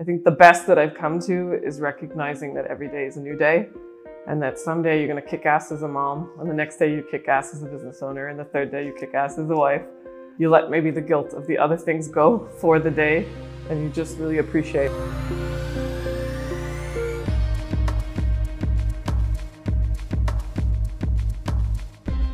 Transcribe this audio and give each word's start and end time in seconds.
I 0.00 0.04
think 0.04 0.22
the 0.22 0.30
best 0.30 0.68
that 0.68 0.78
I've 0.78 0.94
come 0.94 1.18
to 1.22 1.54
is 1.54 1.80
recognizing 1.80 2.54
that 2.54 2.66
every 2.66 2.86
day 2.86 3.06
is 3.06 3.16
a 3.16 3.20
new 3.20 3.36
day 3.36 3.68
and 4.28 4.40
that 4.40 4.56
someday 4.56 4.98
you're 4.98 5.08
going 5.08 5.20
to 5.20 5.28
kick 5.28 5.44
ass 5.44 5.72
as 5.72 5.82
a 5.82 5.88
mom, 5.88 6.30
and 6.38 6.48
the 6.48 6.54
next 6.54 6.76
day 6.76 6.88
you 6.92 7.04
kick 7.10 7.26
ass 7.26 7.52
as 7.52 7.64
a 7.64 7.66
business 7.66 8.00
owner, 8.00 8.28
and 8.28 8.38
the 8.38 8.44
third 8.44 8.70
day 8.70 8.86
you 8.86 8.94
kick 8.96 9.14
ass 9.14 9.38
as 9.38 9.50
a 9.50 9.54
wife. 9.54 9.82
You 10.38 10.50
let 10.50 10.70
maybe 10.70 10.92
the 10.92 11.00
guilt 11.00 11.32
of 11.32 11.48
the 11.48 11.58
other 11.58 11.76
things 11.76 12.06
go 12.06 12.48
for 12.60 12.78
the 12.78 12.92
day, 12.92 13.26
and 13.70 13.82
you 13.82 13.90
just 13.90 14.18
really 14.18 14.38
appreciate. 14.38 14.92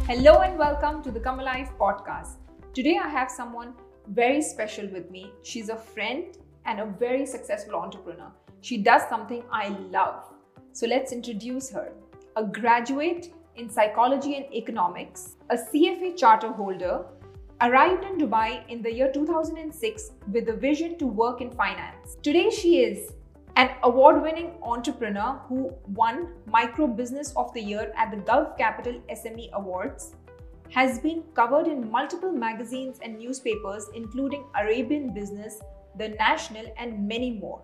Hello 0.07 0.43
and 0.43 0.59
welcome 0.59 1.03
to 1.03 1.11
the 1.11 1.19
Come 1.19 1.41
Alive 1.41 1.71
podcast. 1.81 2.35
Today 2.75 2.99
I 3.03 3.09
have 3.09 3.31
someone 3.31 3.73
very 4.09 4.43
special 4.43 4.87
with 4.89 5.11
me. 5.11 5.33
She's 5.43 5.71
a 5.71 5.77
friend 5.77 6.37
and 6.67 6.81
a 6.81 6.87
very 6.87 7.27
successful 7.27 7.77
entrepreneur. 7.77 8.31
She 8.61 8.79
does 8.79 9.03
something 9.09 9.43
I 9.53 9.69
love. 9.91 10.25
So 10.73 10.87
let's 10.87 11.13
introduce 11.13 11.71
her. 11.71 11.93
A 12.37 12.45
graduate 12.45 13.33
in 13.57 13.69
psychology 13.71 14.37
and 14.37 14.53
economics, 14.53 15.37
a 15.51 15.57
CFA 15.57 16.17
charter 16.17 16.49
holder, 16.49 17.05
arrived 17.61 18.05
in 18.05 18.19
Dubai 18.19 18.69
in 18.69 18.83
the 18.83 18.93
year 18.93 19.11
2006 19.13 20.11
with 20.33 20.49
a 20.49 20.53
vision 20.53 20.99
to 20.99 21.07
work 21.07 21.41
in 21.41 21.51
finance. 21.53 22.17
Today 22.23 22.51
she 22.51 22.81
is 22.81 23.13
an 23.57 23.71
award 23.85 24.21
winning 24.21 24.51
entrepreneur 24.63 25.41
who 25.49 25.73
won 25.87 26.29
Micro 26.47 26.89
Business 26.89 27.33
of 27.37 27.55
the 27.55 27.61
Year 27.61 27.93
at 27.97 28.11
the 28.11 28.17
Gulf 28.17 28.59
Capital 28.59 29.01
SME 29.09 29.53
Awards, 29.53 30.17
has 30.71 30.99
been 30.99 31.23
covered 31.35 31.69
in 31.69 31.89
multiple 31.89 32.33
magazines 32.33 32.99
and 33.01 33.17
newspapers, 33.17 33.89
including 33.95 34.45
Arabian 34.61 35.15
Business, 35.15 35.61
The 35.99 36.09
National, 36.09 36.67
and 36.79 37.07
many 37.07 37.33
more. 37.33 37.63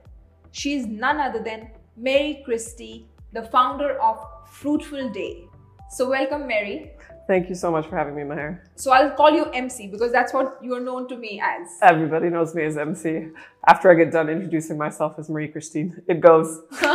She 0.52 0.75
is 0.75 0.87
none 0.87 1.19
other 1.19 1.43
than 1.43 1.70
Marie 1.97 2.43
Christine, 2.45 3.06
the 3.33 3.43
founder 3.43 4.00
of 4.00 4.19
Fruitful 4.48 5.11
Day. 5.11 5.45
So, 5.91 6.09
welcome, 6.11 6.47
Mary. 6.47 6.92
Thank 7.31 7.48
you 7.48 7.55
so 7.55 7.70
much 7.70 7.86
for 7.86 7.97
having 7.97 8.17
me, 8.17 8.23
Meher. 8.23 8.58
So 8.75 8.91
I'll 8.91 9.12
call 9.12 9.31
you 9.31 9.45
MC 9.53 9.86
because 9.86 10.11
that's 10.11 10.33
what 10.34 10.58
you're 10.61 10.81
known 10.81 11.06
to 11.08 11.17
me 11.17 11.41
as. 11.41 11.69
Everybody 11.81 12.28
knows 12.28 12.56
me 12.56 12.64
as 12.64 12.77
MC. 12.77 13.28
After 13.69 13.89
I 13.89 13.95
get 13.95 14.11
done 14.11 14.28
introducing 14.28 14.77
myself 14.77 15.14
as 15.17 15.31
Marie 15.31 15.47
Christine, 15.47 16.03
it 16.08 16.20
goes. 16.20 16.61
so 16.73 16.86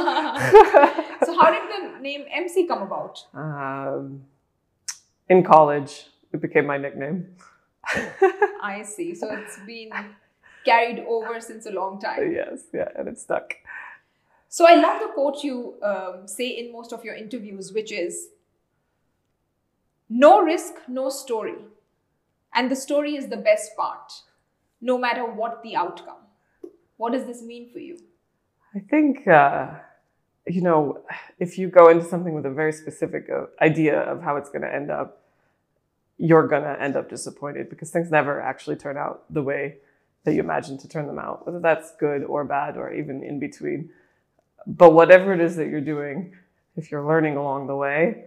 how 1.40 1.52
did 1.52 1.64
the 1.72 2.00
name 2.02 2.26
MC 2.30 2.68
come 2.68 2.82
about? 2.82 3.24
Um, 3.34 4.26
in 5.30 5.42
college, 5.42 6.08
it 6.34 6.42
became 6.42 6.66
my 6.66 6.78
nickname. 6.78 7.28
I 8.62 8.84
see. 8.84 9.16
So 9.16 9.32
it's 9.32 9.58
been 9.66 9.90
carried 10.66 11.00
over 11.08 11.40
since 11.40 11.66
a 11.66 11.72
long 11.72 12.00
time. 12.00 12.32
Yes, 12.32 12.64
yeah, 12.74 12.90
and 12.98 13.08
it 13.08 13.20
stuck. 13.20 13.54
So 14.50 14.66
I 14.66 14.76
love 14.76 15.02
the 15.02 15.10
quote 15.14 15.44
you 15.44 15.76
um, 15.84 16.28
say 16.28 16.48
in 16.48 16.72
most 16.72 16.94
of 16.94 17.04
your 17.04 17.16
interviews, 17.16 17.72
which 17.74 17.92
is 17.92 18.30
no 20.10 20.42
risk, 20.42 20.76
no 20.88 21.10
story. 21.10 21.56
And 22.54 22.72
the 22.72 22.76
story 22.76 23.16
is 23.16 23.28
the 23.28 23.38
best 23.38 23.76
part, 23.76 24.14
no 24.80 24.98
matter 24.98 25.26
what 25.26 25.62
the 25.62 25.76
outcome. 25.76 26.24
What 26.98 27.12
does 27.12 27.26
this 27.26 27.42
mean 27.42 27.70
for 27.72 27.80
you? 27.80 27.98
I 28.74 28.80
think, 28.80 29.28
uh, 29.28 29.72
you 30.48 30.62
know, 30.62 31.02
if 31.40 31.58
you 31.58 31.68
go 31.68 31.90
into 31.90 32.06
something 32.06 32.34
with 32.34 32.46
a 32.46 32.50
very 32.52 32.72
specific 32.72 33.30
uh, 33.30 33.48
idea 33.62 34.00
of 34.00 34.22
how 34.22 34.38
it's 34.38 34.50
going 34.50 34.62
to 34.62 34.74
end 34.74 34.90
up, 34.90 35.22
you're 36.18 36.48
going 36.48 36.64
to 36.64 36.82
end 36.82 36.96
up 36.96 37.10
disappointed 37.10 37.70
because 37.70 37.92
things 37.92 38.10
never 38.10 38.42
actually 38.42 38.78
turn 38.78 38.96
out 38.96 39.24
the 39.30 39.44
way 39.44 39.80
that 40.26 40.34
you 40.34 40.42
imagine 40.42 40.78
to 40.80 40.88
turn 40.88 41.08
them 41.08 41.20
out, 41.20 41.46
whether 41.46 41.60
that's 41.60 41.96
good 41.96 42.24
or 42.24 42.44
bad 42.44 42.76
or 42.78 42.92
even 42.92 43.24
in 43.24 43.40
between. 43.40 43.90
But 44.68 44.94
whatever 44.94 45.34
it 45.34 45.40
is 45.40 45.56
that 45.56 45.68
you're 45.68 45.80
doing, 45.80 46.36
if 46.76 46.92
you're 46.92 47.06
learning 47.06 47.38
along 47.38 47.68
the 47.68 47.76
way, 47.76 48.26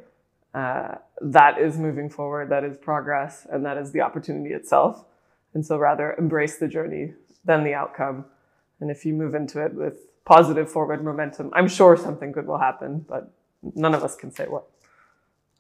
uh, 0.55 0.95
that 1.21 1.59
is 1.59 1.77
moving 1.77 2.09
forward, 2.09 2.49
that 2.51 2.65
is 2.65 2.77
progress, 2.77 3.47
and 3.51 3.65
that 3.67 3.77
is 3.77 3.93
the 3.93 4.01
opportunity 4.01 4.55
itself. 4.55 5.05
And 5.55 5.67
so 5.67 5.77
rather 5.77 6.15
embrace 6.17 6.59
the 6.59 6.69
journey 6.69 7.15
than 7.45 7.65
the 7.65 7.75
outcome. 7.75 8.25
And 8.81 8.91
if 8.91 9.05
you 9.05 9.13
move 9.13 9.35
into 9.35 9.65
it 9.65 9.75
with 9.75 10.07
positive 10.25 10.71
forward 10.71 11.05
momentum, 11.05 11.51
I'm 11.53 11.69
sure 11.69 11.97
something 11.97 12.31
good 12.31 12.47
will 12.47 12.59
happen, 12.59 13.05
but 13.09 13.33
none 13.75 13.95
of 13.95 14.05
us 14.05 14.15
can 14.15 14.31
say 14.31 14.45
what. 14.45 14.65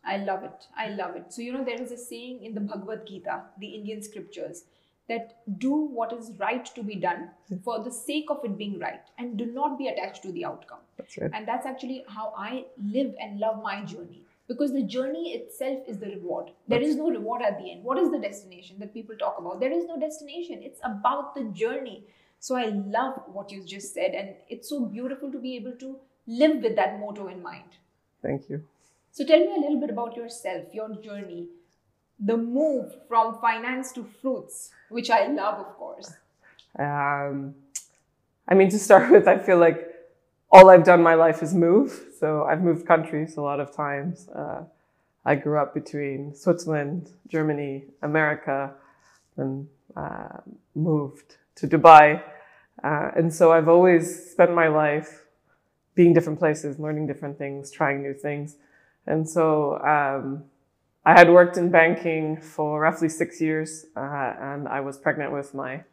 I 0.05 0.19
love 0.19 0.45
it. 0.45 0.67
I 0.77 0.91
love 0.91 1.17
it. 1.17 1.33
So, 1.33 1.43
you 1.43 1.53
know, 1.53 1.65
there 1.65 1.83
is 1.83 1.91
a 1.91 1.97
saying 1.97 2.45
in 2.45 2.55
the 2.55 2.61
Bhagavad 2.61 3.07
Gita, 3.07 3.43
the 3.59 3.67
Indian 3.67 4.03
scriptures, 4.03 4.65
that 5.09 5.39
do 5.59 5.73
what 5.73 6.13
is 6.13 6.33
right 6.39 6.67
to 6.75 6.83
be 6.83 6.95
done 6.95 7.31
for 7.65 7.83
the 7.83 7.91
sake 7.91 8.27
of 8.31 8.45
it 8.45 8.59
being 8.59 8.79
right 8.79 9.01
and 9.19 9.37
do 9.39 9.47
not 9.47 9.79
be 9.79 9.89
attached 9.89 10.23
to 10.23 10.33
the 10.33 10.45
outcome. 10.45 10.79
That's 10.97 11.17
right. 11.17 11.31
And 11.33 11.49
that's 11.49 11.67
actually 11.67 12.05
how 12.09 12.35
I 12.37 12.67
live 12.83 13.15
and 13.21 13.41
love 13.41 13.63
my 13.63 13.85
journey 13.85 14.23
because 14.49 14.73
the 14.73 14.83
journey 14.83 15.35
itself 15.35 15.79
is 15.87 15.99
the 15.99 16.07
reward. 16.07 16.51
There 16.67 16.81
is 16.81 16.97
no 16.97 17.11
reward 17.11 17.43
at 17.43 17.59
the 17.59 17.71
end. 17.71 17.85
What 17.85 17.99
is 17.99 18.11
the 18.11 18.19
destination 18.19 18.77
that 18.81 18.95
people 18.95 19.15
talk 19.17 19.37
about? 19.39 19.61
There 19.61 19.73
is 19.73 19.85
no 19.85 19.99
destination. 19.99 20.63
It's 20.63 20.81
about 20.83 21.35
the 21.35 21.45
journey. 21.45 22.05
So 22.41 22.57
I 22.57 22.67
love 22.67 23.21
what 23.33 23.51
you 23.51 23.65
just 23.65 23.93
said, 23.93 24.13
and 24.13 24.35
it's 24.49 24.69
so 24.69 24.87
beautiful 24.87 25.31
to 25.33 25.39
be 25.39 25.57
able 25.57 25.73
to 25.73 25.97
live 26.27 26.63
with 26.63 26.77
that 26.77 27.01
motto 27.01 27.29
in 27.29 27.43
mind. 27.43 27.79
Thank 28.23 28.49
you. 28.49 28.63
So 29.11 29.25
tell 29.27 29.41
me 29.41 29.55
a 29.57 29.61
little 29.61 29.81
bit 29.81 29.91
about 29.91 30.17
yourself, 30.17 30.73
your 30.73 30.95
journey, 30.97 31.49
the 32.21 32.37
move 32.37 32.93
from 33.09 33.39
finance 33.41 33.93
to 33.93 34.05
fruits, 34.21 34.71
which 34.89 35.11
I 35.11 35.27
love, 35.29 35.59
of 35.61 35.77
course. 35.77 36.13
Um, 36.79 37.55
I 38.49 38.55
mean, 38.55 38.71
to 38.71 38.79
start 38.79 39.11
with, 39.15 39.29
I 39.29 39.39
feel 39.39 39.59
like 39.59 39.87
all 40.51 40.71
I've 40.71 40.85
done 40.85 41.03
my 41.03 41.15
life 41.15 41.43
is 41.43 41.55
move. 41.55 42.07
So 42.19 42.45
I've 42.45 42.63
moved 42.63 42.87
countries 42.87 43.37
a 43.37 43.43
lot 43.43 43.61
of 43.61 43.75
times. 43.75 44.29
Uh, 44.29 44.65
I 45.25 45.35
grew 45.35 45.59
up 45.59 45.75
between 45.75 46.35
Switzerland, 46.35 47.11
Germany, 47.29 47.85
America, 48.03 48.73
and 49.37 49.69
uh, 49.97 50.39
moved 50.75 51.37
to 51.57 51.69
Dubai. 51.69 52.23
Uh, 52.83 53.11
and 53.17 53.33
so 53.33 53.53
I've 53.53 53.69
always 53.69 54.31
spent 54.31 54.55
my 54.55 54.69
life 54.69 55.25
being 55.95 56.15
different 56.15 56.39
places, 56.39 56.79
learning 56.79 57.07
different 57.07 57.37
things, 57.37 57.71
trying 57.71 58.03
new 58.03 58.15
things. 58.15 58.57
And 59.07 59.29
so 59.29 59.79
um, 59.81 60.45
I 61.09 61.13
had 61.19 61.31
worked 61.31 61.57
in 61.57 61.71
banking 61.71 62.37
for 62.37 62.81
roughly 62.81 63.09
six 63.09 63.41
years, 63.41 63.87
uh, 63.97 64.35
and 64.51 64.69
I 64.69 64.81
was 64.81 64.99
pregnant 64.99 65.33
with 65.33 65.55
my 65.55 65.85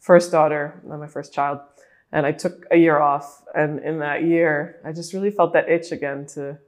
first 0.00 0.32
daughter, 0.32 0.80
my 0.86 1.06
first 1.06 1.34
child 1.34 1.58
and 2.14 2.24
I 2.24 2.32
took 2.32 2.64
a 2.70 2.76
year 2.76 2.98
off. 2.98 3.42
And 3.54 3.80
in 3.80 3.98
that 3.98 4.22
year, 4.22 4.80
I 4.84 4.92
just 4.92 5.12
really 5.12 5.30
felt 5.30 5.52
that 5.52 5.68
itch 5.68 5.92
again 5.92 6.26
to 6.34 6.58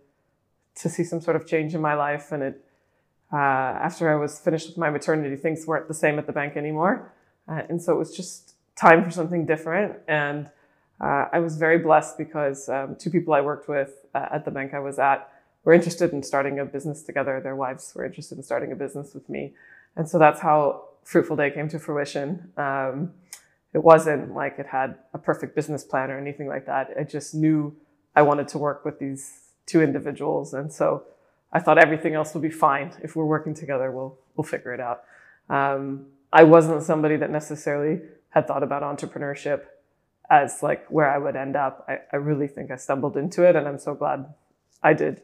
to 0.82 0.90
see 0.90 1.04
some 1.04 1.22
sort 1.22 1.36
of 1.36 1.46
change 1.46 1.74
in 1.74 1.80
my 1.80 1.94
life. 1.94 2.32
And 2.32 2.42
it 2.42 2.64
uh, 3.32 3.36
after 3.88 4.12
I 4.12 4.16
was 4.16 4.38
finished 4.38 4.68
with 4.68 4.76
my 4.76 4.90
maternity, 4.90 5.36
things 5.36 5.66
weren't 5.66 5.88
the 5.88 5.94
same 5.94 6.18
at 6.18 6.26
the 6.26 6.32
bank 6.32 6.56
anymore, 6.56 7.12
uh, 7.48 7.62
and 7.70 7.80
so 7.80 7.94
it 7.94 7.98
was 7.98 8.14
just 8.14 8.54
time 8.74 9.04
for 9.04 9.10
something 9.10 9.46
different. 9.46 9.96
And 10.06 10.50
uh, 11.00 11.24
I 11.32 11.38
was 11.38 11.56
very 11.56 11.78
blessed 11.78 12.18
because 12.18 12.68
um, 12.68 12.96
two 12.98 13.10
people 13.10 13.32
I 13.32 13.40
worked 13.40 13.68
with 13.68 13.92
uh, 14.14 14.26
at 14.36 14.44
the 14.44 14.50
bank 14.50 14.74
I 14.74 14.80
was 14.80 14.98
at 14.98 15.30
were 15.66 15.74
interested 15.74 16.14
in 16.14 16.22
starting 16.22 16.58
a 16.58 16.64
business 16.64 17.02
together. 17.02 17.38
Their 17.42 17.56
wives 17.56 17.92
were 17.94 18.06
interested 18.06 18.38
in 18.38 18.44
starting 18.44 18.72
a 18.72 18.76
business 18.76 19.12
with 19.12 19.28
me, 19.28 19.52
and 19.96 20.08
so 20.08 20.18
that's 20.18 20.40
how 20.40 20.84
Fruitful 21.04 21.36
Day 21.36 21.50
came 21.50 21.68
to 21.68 21.78
fruition. 21.78 22.50
Um, 22.56 23.12
it 23.76 23.84
wasn't 23.84 24.34
like 24.34 24.58
it 24.58 24.66
had 24.66 24.96
a 25.12 25.18
perfect 25.18 25.54
business 25.54 25.84
plan 25.84 26.10
or 26.10 26.18
anything 26.18 26.48
like 26.48 26.64
that. 26.64 26.94
I 26.98 27.02
just 27.02 27.34
knew 27.34 27.76
I 28.14 28.22
wanted 28.22 28.48
to 28.48 28.58
work 28.58 28.86
with 28.86 28.98
these 28.98 29.40
two 29.66 29.82
individuals. 29.82 30.54
And 30.54 30.72
so 30.72 31.04
I 31.52 31.60
thought 31.60 31.76
everything 31.76 32.14
else 32.14 32.32
will 32.32 32.40
be 32.40 32.50
fine. 32.50 32.92
If 33.02 33.14
we're 33.14 33.26
working 33.26 33.52
together, 33.52 33.90
we'll, 33.90 34.16
we'll 34.34 34.44
figure 34.44 34.72
it 34.72 34.80
out. 34.80 35.04
Um, 35.50 36.06
I 36.32 36.44
wasn't 36.44 36.82
somebody 36.84 37.16
that 37.16 37.30
necessarily 37.30 38.00
had 38.30 38.46
thought 38.46 38.62
about 38.62 38.82
entrepreneurship 38.82 39.64
as 40.30 40.62
like 40.62 40.86
where 40.88 41.10
I 41.10 41.18
would 41.18 41.36
end 41.36 41.54
up. 41.54 41.84
I, 41.86 41.98
I 42.12 42.16
really 42.16 42.48
think 42.48 42.70
I 42.70 42.76
stumbled 42.76 43.16
into 43.16 43.42
it 43.42 43.56
and 43.56 43.68
I'm 43.68 43.78
so 43.78 43.94
glad 43.94 44.32
I 44.82 44.94
did. 44.94 45.20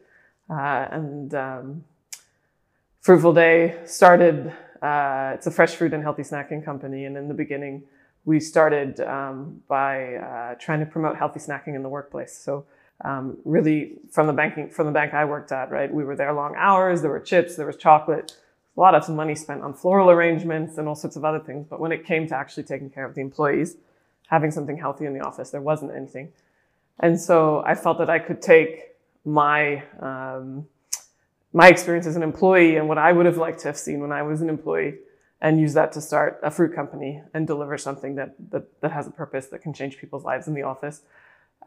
Uh, 0.49 0.87
and 0.91 1.33
um, 1.33 1.83
Fruitful 3.01 3.33
Day 3.33 3.79
started, 3.85 4.53
uh, 4.81 5.31
it's 5.33 5.47
a 5.47 5.51
fresh 5.51 5.75
fruit 5.75 5.93
and 5.93 6.03
healthy 6.03 6.23
snacking 6.23 6.63
company. 6.63 7.05
And 7.05 7.17
in 7.17 7.27
the 7.27 7.33
beginning, 7.33 7.83
we 8.25 8.39
started 8.39 8.99
um, 9.01 9.61
by 9.67 10.15
uh, 10.15 10.55
trying 10.55 10.79
to 10.79 10.85
promote 10.85 11.17
healthy 11.17 11.39
snacking 11.39 11.75
in 11.75 11.83
the 11.83 11.89
workplace. 11.89 12.35
So 12.37 12.65
um, 13.03 13.37
really 13.43 13.95
from 14.11 14.27
the 14.27 14.33
banking 14.33 14.69
from 14.69 14.85
the 14.85 14.93
bank 14.93 15.13
I 15.13 15.25
worked 15.25 15.51
at, 15.51 15.71
right? 15.71 15.93
We 15.93 16.03
were 16.03 16.15
there 16.15 16.31
long 16.33 16.55
hours. 16.55 17.01
There 17.01 17.11
were 17.11 17.19
chips. 17.19 17.55
There 17.55 17.65
was 17.65 17.75
chocolate. 17.75 18.37
A 18.75 18.79
lot 18.79 18.95
of 18.95 19.07
money 19.09 19.35
spent 19.35 19.61
on 19.61 19.73
floral 19.73 20.09
arrangements 20.09 20.77
and 20.77 20.87
all 20.87 20.95
sorts 20.95 21.15
of 21.15 21.25
other 21.25 21.39
things. 21.39 21.67
But 21.69 21.79
when 21.79 21.91
it 21.91 22.05
came 22.05 22.27
to 22.27 22.35
actually 22.35 22.63
taking 22.63 22.89
care 22.89 23.05
of 23.05 23.13
the 23.13 23.21
employees, 23.21 23.75
having 24.27 24.51
something 24.51 24.77
healthy 24.77 25.05
in 25.05 25.13
the 25.13 25.19
office, 25.19 25.51
there 25.51 25.61
wasn't 25.61 25.93
anything. 25.93 26.31
And 26.99 27.19
so 27.19 27.61
I 27.65 27.75
felt 27.75 27.97
that 27.97 28.09
I 28.09 28.19
could 28.19 28.41
take 28.41 28.92
my 29.25 29.83
um, 29.99 30.67
my 31.53 31.67
experience 31.67 32.07
as 32.07 32.15
an 32.15 32.23
employee 32.23 32.77
and 32.77 32.87
what 32.87 32.97
I 32.97 33.11
would 33.11 33.25
have 33.25 33.37
liked 33.37 33.59
to 33.59 33.67
have 33.67 33.77
seen 33.77 33.99
when 33.99 34.11
I 34.11 34.23
was 34.23 34.41
an 34.41 34.49
employee 34.49 34.95
and 35.39 35.59
use 35.59 35.73
that 35.73 35.91
to 35.91 36.01
start 36.01 36.39
a 36.41 36.49
fruit 36.49 36.73
company 36.73 37.21
and 37.33 37.45
deliver 37.45 37.77
something 37.77 38.15
that 38.15 38.35
that, 38.51 38.81
that 38.81 38.91
has 38.91 39.07
a 39.07 39.11
purpose 39.11 39.47
that 39.47 39.61
can 39.61 39.73
change 39.73 39.97
people's 39.97 40.23
lives 40.23 40.47
in 40.47 40.53
the 40.53 40.63
office. 40.63 41.01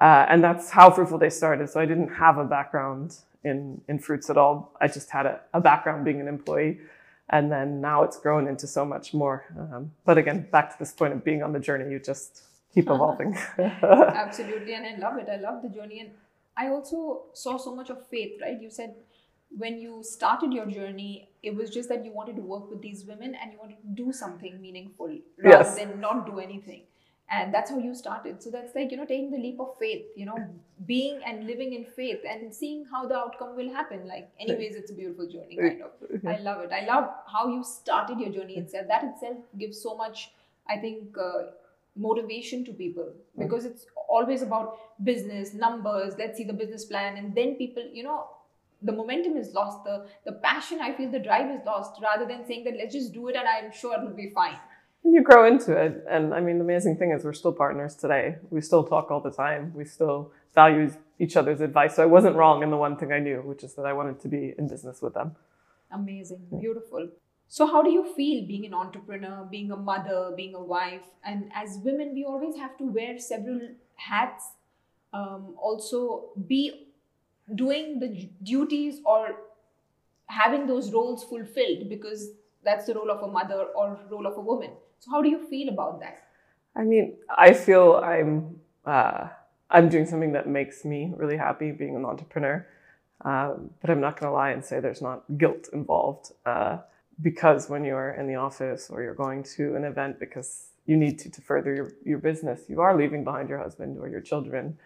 Uh, 0.01 0.27
and 0.29 0.45
that's 0.45 0.71
how 0.71 0.91
Fruitful 0.91 1.19
Day 1.19 1.31
started. 1.31 1.71
So 1.71 1.81
I 1.81 1.87
didn't 1.87 2.09
have 2.09 2.37
a 2.37 2.45
background 2.45 3.17
in 3.45 3.81
in 3.89 3.99
fruits 3.99 4.29
at 4.29 4.37
all. 4.37 4.73
I 4.81 4.89
just 4.89 5.11
had 5.11 5.27
a, 5.27 5.41
a 5.55 5.61
background 5.61 6.05
being 6.05 6.21
an 6.21 6.29
employee, 6.29 6.81
and 7.31 7.51
then 7.51 7.81
now 7.81 8.03
it's 8.03 8.19
grown 8.19 8.47
into 8.49 8.67
so 8.67 8.85
much 8.85 9.15
more. 9.15 9.45
Um, 9.59 9.93
but 10.05 10.19
again, 10.19 10.49
back 10.51 10.71
to 10.73 10.79
this 10.79 10.93
point 10.93 11.13
of 11.13 11.25
being 11.25 11.43
on 11.43 11.53
the 11.53 11.61
journey, 11.61 11.91
you 11.91 11.99
just 11.99 12.43
keep 12.75 12.85
evolving. 12.91 13.37
Absolutely, 13.59 14.75
and 14.75 14.87
I 14.87 15.09
love 15.09 15.19
it. 15.19 15.29
I 15.31 15.37
love 15.37 15.63
the 15.63 15.71
journey, 15.71 16.01
and 16.01 16.11
I 16.57 16.69
also 16.69 17.25
saw 17.35 17.57
so 17.59 17.75
much 17.75 17.91
of 17.91 18.07
faith. 18.09 18.41
Right? 18.41 18.61
You 18.61 18.71
said 18.71 18.95
when 19.57 19.79
you 19.79 20.03
started 20.03 20.53
your 20.53 20.67
journey, 20.67 21.29
it 21.43 21.55
was 21.55 21.71
just 21.71 21.89
that 21.89 22.05
you 22.05 22.13
wanted 22.13 22.37
to 22.37 22.43
work 22.43 22.69
with 22.71 22.83
these 22.83 23.05
women 23.05 23.35
and 23.35 23.53
you 23.53 23.59
wanted 23.59 23.81
to 23.83 23.89
do 24.05 24.13
something 24.13 24.61
meaningful 24.61 25.17
rather 25.39 25.65
Yes. 25.65 25.77
than 25.79 26.01
not 26.01 26.27
do 26.27 26.39
anything. 26.41 26.83
And 27.29 27.53
that's 27.53 27.71
how 27.71 27.79
you 27.79 27.93
started. 27.95 28.41
So 28.43 28.51
that's 28.51 28.75
like, 28.75 28.91
you 28.93 28.97
know, 28.97 29.05
taking 29.05 29.31
the 29.31 29.39
leap 29.39 29.59
of 29.61 29.77
faith, 29.79 30.05
you 30.15 30.27
know, 30.27 30.37
being 30.87 31.23
and 31.25 31.45
living 31.47 31.73
in 31.73 31.85
faith 31.85 32.21
and 32.29 32.55
seeing 32.55 32.85
how 32.85 33.07
the 33.07 33.17
outcome 33.17 33.57
will 33.57 33.73
happen. 33.73 34.07
Like, 34.07 34.31
anyways, 34.39 34.77
it's 34.77 34.93
a 34.93 34.95
beautiful 34.95 35.27
journey, 35.29 35.57
kind 35.57 35.83
of. 35.83 35.91
I 36.27 36.37
love 36.39 36.61
it. 36.63 36.71
I 36.73 36.85
love 36.87 37.09
how 37.27 37.49
you 37.49 37.65
started 37.65 38.21
your 38.21 38.31
journey 38.31 38.59
itself. 38.59 38.87
That 38.89 39.03
itself 39.05 39.39
gives 39.59 39.81
so 39.81 39.97
much, 39.97 40.31
I 40.69 40.77
think, 40.77 41.17
uh, 41.19 41.51
motivation 41.97 42.65
to 42.65 42.73
people 42.73 43.13
hmm. 43.35 43.43
because 43.43 43.65
it's 43.65 43.87
always 44.09 44.43
about 44.43 44.79
business, 45.03 45.55
numbers. 45.55 46.15
Let's 46.19 46.37
see 46.39 46.45
the 46.45 46.53
business 46.53 46.85
plan, 46.85 47.17
and 47.17 47.35
then 47.35 47.57
people, 47.57 47.85
you 47.93 48.03
know, 48.03 48.29
the 48.83 48.93
momentum 48.93 49.37
is 49.37 49.53
lost. 49.55 49.85
The 49.85 50.07
the 50.25 50.33
passion, 50.33 50.81
I 50.81 50.95
feel, 50.95 51.11
the 51.11 51.19
drive 51.19 51.51
is 51.51 51.65
lost. 51.65 52.01
Rather 52.03 52.27
than 52.27 52.47
saying 52.47 52.65
that 52.65 52.75
let's 52.77 52.95
just 52.95 53.13
do 53.13 53.29
it, 53.29 53.37
and 53.37 53.49
I'm 53.49 53.73
sure 53.73 53.95
it'll 53.95 54.17
be 54.17 54.31
fine. 54.35 54.59
And 55.05 55.15
you 55.15 55.23
grow 55.23 55.47
into 55.47 55.73
it. 55.73 56.05
And 56.11 56.35
I 56.35 56.41
mean, 56.41 56.59
the 56.59 56.65
amazing 56.65 56.97
thing 56.97 57.13
is 57.13 57.25
we're 57.25 57.33
still 57.33 57.53
partners 57.53 57.95
today. 57.95 58.37
We 58.51 58.61
still 58.61 58.83
talk 58.83 59.11
all 59.11 59.21
the 59.21 59.31
time. 59.31 59.73
We 59.75 59.85
still 59.85 60.33
value 60.55 60.91
each 61.19 61.37
other's 61.37 61.61
advice. 61.61 61.95
So 61.97 62.03
I 62.03 62.07
wasn't 62.07 62.35
wrong 62.35 62.63
in 62.63 62.71
the 62.71 62.77
one 62.77 62.97
thing 62.97 63.13
I 63.13 63.21
knew, 63.21 63.41
which 63.43 63.63
is 63.63 63.75
that 63.75 63.87
I 63.87 63.93
wanted 63.93 64.21
to 64.21 64.29
be 64.29 64.55
in 64.59 64.69
business 64.69 65.01
with 65.01 65.15
them. 65.15 65.37
Amazing, 65.93 66.47
beautiful. 66.61 67.09
So, 67.49 67.67
how 67.67 67.83
do 67.83 67.91
you 67.91 68.05
feel 68.15 68.47
being 68.47 68.67
an 68.67 68.75
entrepreneur, 68.75 69.47
being 69.49 69.71
a 69.71 69.77
mother, 69.77 70.33
being 70.37 70.55
a 70.55 70.63
wife? 70.63 71.03
And 71.25 71.51
as 71.55 71.79
women, 71.85 72.13
we 72.15 72.25
always 72.25 72.57
have 72.57 72.77
to 72.79 72.85
wear 72.85 73.19
several 73.19 73.61
hats. 73.95 74.45
Um, 75.13 75.55
also, 75.57 76.31
be 76.47 76.89
doing 77.55 78.01
the 78.01 78.29
duties 78.43 79.01
or 79.05 79.37
having 80.27 80.67
those 80.67 80.93
roles 80.93 81.23
fulfilled 81.23 81.89
because 81.89 82.31
that's 82.65 82.87
the 82.87 82.95
role 82.95 83.11
of 83.11 83.23
a 83.23 83.29
mother 83.29 83.67
or 83.77 83.99
role 84.11 84.27
of 84.27 84.37
a 84.37 84.41
woman. 84.41 84.71
So, 84.99 85.13
how 85.13 85.23
do 85.23 85.29
you 85.29 85.47
feel 85.49 85.69
about 85.69 86.01
that? 86.01 86.25
I 86.75 86.83
mean, 86.83 87.15
I 87.31 87.53
feel 87.55 87.95
I'm 87.95 88.61
uh, 88.85 89.29
I'm 89.71 89.89
doing 89.89 90.07
something 90.07 90.33
that 90.33 90.49
makes 90.49 90.85
me 90.85 91.13
really 91.17 91.37
happy 91.37 91.71
being 91.71 91.97
an 91.97 92.05
entrepreneur. 92.05 92.67
Um, 93.25 93.71
but 93.81 93.91
I'm 93.91 94.01
not 94.01 94.21
going 94.21 94.31
to 94.31 94.35
lie 94.35 94.51
and 94.51 94.65
say 94.65 94.79
there's 94.79 95.01
not 95.01 95.25
guilt 95.39 95.69
involved 95.73 96.33
uh, 96.45 96.79
because 97.23 97.69
when 97.69 97.85
you're 97.85 98.13
in 98.13 98.27
the 98.27 98.35
office 98.35 98.89
or 98.91 99.03
you're 99.03 99.15
going 99.15 99.43
to 99.43 99.77
an 99.77 99.85
event 99.85 100.21
because 100.21 100.69
you 100.87 100.97
need 100.97 101.19
to 101.21 101.31
to 101.31 101.41
further 101.41 101.75
your, 101.75 101.93
your 102.05 102.19
business, 102.19 102.63
you 102.69 102.81
are 102.81 102.97
leaving 102.97 103.25
behind 103.25 103.49
your 103.49 103.59
husband 103.59 103.99
or 103.99 104.09
your 104.09 104.21
children, 104.21 104.79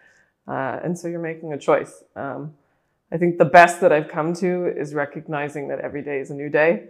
uh, 0.47 0.79
and 0.83 0.97
so 0.97 1.07
you're 1.07 1.19
making 1.19 1.53
a 1.53 1.57
choice. 1.57 2.03
Um, 2.15 2.53
I 3.11 3.17
think 3.17 3.37
the 3.37 3.45
best 3.45 3.81
that 3.81 3.91
I've 3.91 4.07
come 4.07 4.33
to 4.35 4.67
is 4.67 4.93
recognizing 4.93 5.67
that 5.67 5.79
every 5.81 6.01
day 6.01 6.19
is 6.19 6.31
a 6.31 6.33
new 6.33 6.49
day 6.49 6.87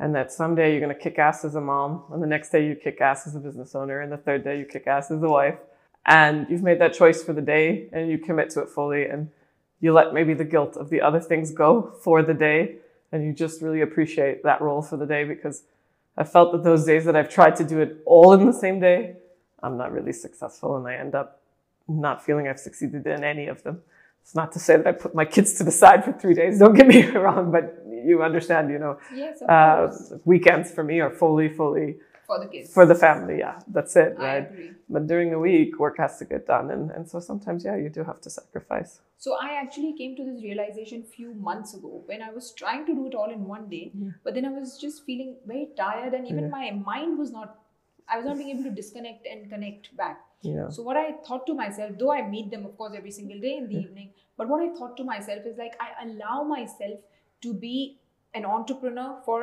and 0.00 0.14
that 0.14 0.32
someday 0.32 0.72
you're 0.72 0.80
going 0.80 0.94
to 0.94 1.00
kick 1.00 1.18
ass 1.18 1.44
as 1.44 1.54
a 1.54 1.60
mom, 1.60 2.02
and 2.10 2.22
the 2.22 2.26
next 2.26 2.50
day 2.50 2.66
you 2.66 2.74
kick 2.74 3.00
ass 3.02 3.26
as 3.26 3.34
a 3.36 3.38
business 3.38 3.74
owner, 3.74 4.00
and 4.00 4.10
the 4.10 4.16
third 4.16 4.42
day 4.42 4.58
you 4.58 4.64
kick 4.64 4.86
ass 4.86 5.10
as 5.10 5.22
a 5.22 5.28
wife. 5.28 5.58
And 6.06 6.46
you've 6.48 6.62
made 6.62 6.80
that 6.80 6.94
choice 6.94 7.22
for 7.22 7.34
the 7.34 7.42
day 7.42 7.90
and 7.92 8.10
you 8.10 8.16
commit 8.16 8.48
to 8.50 8.62
it 8.62 8.70
fully, 8.70 9.04
and 9.04 9.28
you 9.78 9.92
let 9.92 10.14
maybe 10.14 10.32
the 10.32 10.44
guilt 10.44 10.76
of 10.76 10.88
the 10.88 11.02
other 11.02 11.20
things 11.20 11.52
go 11.52 11.92
for 12.02 12.22
the 12.22 12.32
day, 12.32 12.76
and 13.12 13.24
you 13.24 13.32
just 13.32 13.62
really 13.62 13.80
appreciate 13.80 14.42
that 14.44 14.60
role 14.60 14.82
for 14.82 14.96
the 14.96 15.06
day 15.06 15.24
because 15.24 15.64
I 16.16 16.24
felt 16.24 16.52
that 16.52 16.64
those 16.64 16.84
days 16.84 17.04
that 17.04 17.16
I've 17.16 17.28
tried 17.28 17.56
to 17.56 17.64
do 17.64 17.80
it 17.80 17.98
all 18.04 18.32
in 18.32 18.46
the 18.46 18.52
same 18.52 18.80
day, 18.80 19.16
I'm 19.62 19.76
not 19.76 19.92
really 19.92 20.12
successful, 20.12 20.76
and 20.76 20.86
I 20.86 20.94
end 20.94 21.14
up 21.14 21.40
not 21.88 22.24
feeling 22.24 22.48
I've 22.48 22.60
succeeded 22.60 23.06
in 23.06 23.24
any 23.24 23.46
of 23.46 23.62
them. 23.62 23.82
It's 24.22 24.34
not 24.34 24.52
to 24.52 24.58
say 24.58 24.76
that 24.76 24.86
I 24.86 24.92
put 24.92 25.14
my 25.14 25.24
kids 25.24 25.54
to 25.54 25.64
the 25.64 25.70
side 25.70 26.04
for 26.04 26.12
three 26.12 26.34
days. 26.34 26.58
Don't 26.58 26.74
get 26.74 26.86
me 26.86 27.04
wrong, 27.24 27.50
but 27.50 27.82
you 27.88 28.22
understand, 28.22 28.70
you 28.70 28.78
know, 28.78 28.98
Yes, 29.14 29.42
uh, 29.42 29.92
weekends 30.24 30.70
for 30.70 30.84
me 30.84 31.00
are 31.00 31.10
fully, 31.10 31.48
fully 31.48 31.96
For 32.30 32.38
the 32.42 32.46
kids. 32.54 32.72
for 32.76 32.84
the 32.86 32.94
family. 32.94 33.36
Yeah, 33.44 33.58
that's 33.76 33.94
it, 33.96 34.14
I 34.18 34.22
right? 34.28 34.44
agree. 34.50 34.70
But 34.88 35.06
during 35.12 35.30
the 35.34 35.38
week, 35.38 35.78
work 35.84 35.96
has 36.04 36.18
to 36.20 36.24
get 36.32 36.46
done, 36.46 36.70
and, 36.74 36.90
and 36.96 37.08
so 37.12 37.18
sometimes, 37.30 37.64
yeah, 37.68 37.76
you 37.84 37.88
do 37.98 38.04
have 38.10 38.20
to 38.26 38.30
sacrifice. 38.30 39.00
So 39.24 39.36
I 39.46 39.48
actually 39.62 39.94
came 40.00 40.12
to 40.18 40.24
this 40.28 40.42
realization 40.48 41.02
few 41.16 41.30
months 41.48 41.74
ago 41.78 41.90
when 42.10 42.22
I 42.28 42.30
was 42.36 42.52
trying 42.60 42.84
to 42.86 42.94
do 42.98 43.06
it 43.08 43.14
all 43.22 43.30
in 43.38 43.42
one 43.54 43.66
day, 43.72 43.92
Yeah. 44.02 44.12
but 44.24 44.34
then 44.36 44.46
I 44.50 44.52
was 44.58 44.78
just 44.84 45.02
feeling 45.08 45.32
very 45.52 45.66
tired 45.80 46.14
and 46.18 46.28
even 46.32 46.44
Yeah. 46.44 46.54
my 46.58 46.70
mind 46.92 47.18
was 47.24 47.32
not 47.38 47.56
I 48.12 48.16
was 48.20 48.26
not 48.28 48.38
being 48.38 48.52
able 48.52 48.64
to 48.68 48.70
disconnect 48.78 49.26
and 49.32 49.50
connect 49.50 49.90
back. 49.98 50.16
Yeah, 50.42 50.68
So 50.76 50.82
what 50.86 50.96
I 51.00 51.04
thought 51.26 51.44
to 51.50 51.54
myself, 51.58 51.92
though 51.98 52.12
I 52.12 52.22
meet 52.30 52.48
them 52.54 52.64
of 52.70 52.72
course 52.78 52.94
every 53.00 53.12
single 53.18 53.40
day 53.48 53.52
in 53.58 53.68
the 53.72 53.74
Yeah. 53.76 53.82
evening, 53.88 54.08
but 54.38 54.48
what 54.52 54.62
I 54.68 54.70
thought 54.78 54.96
to 55.02 55.04
myself 55.10 55.46
is 55.50 55.58
like 55.64 55.76
I 55.88 55.90
allow 56.06 56.38
myself 56.54 56.98
to 57.48 57.52
be 57.66 57.76
an 58.40 58.48
entrepreneur 58.56 59.10
for 59.28 59.42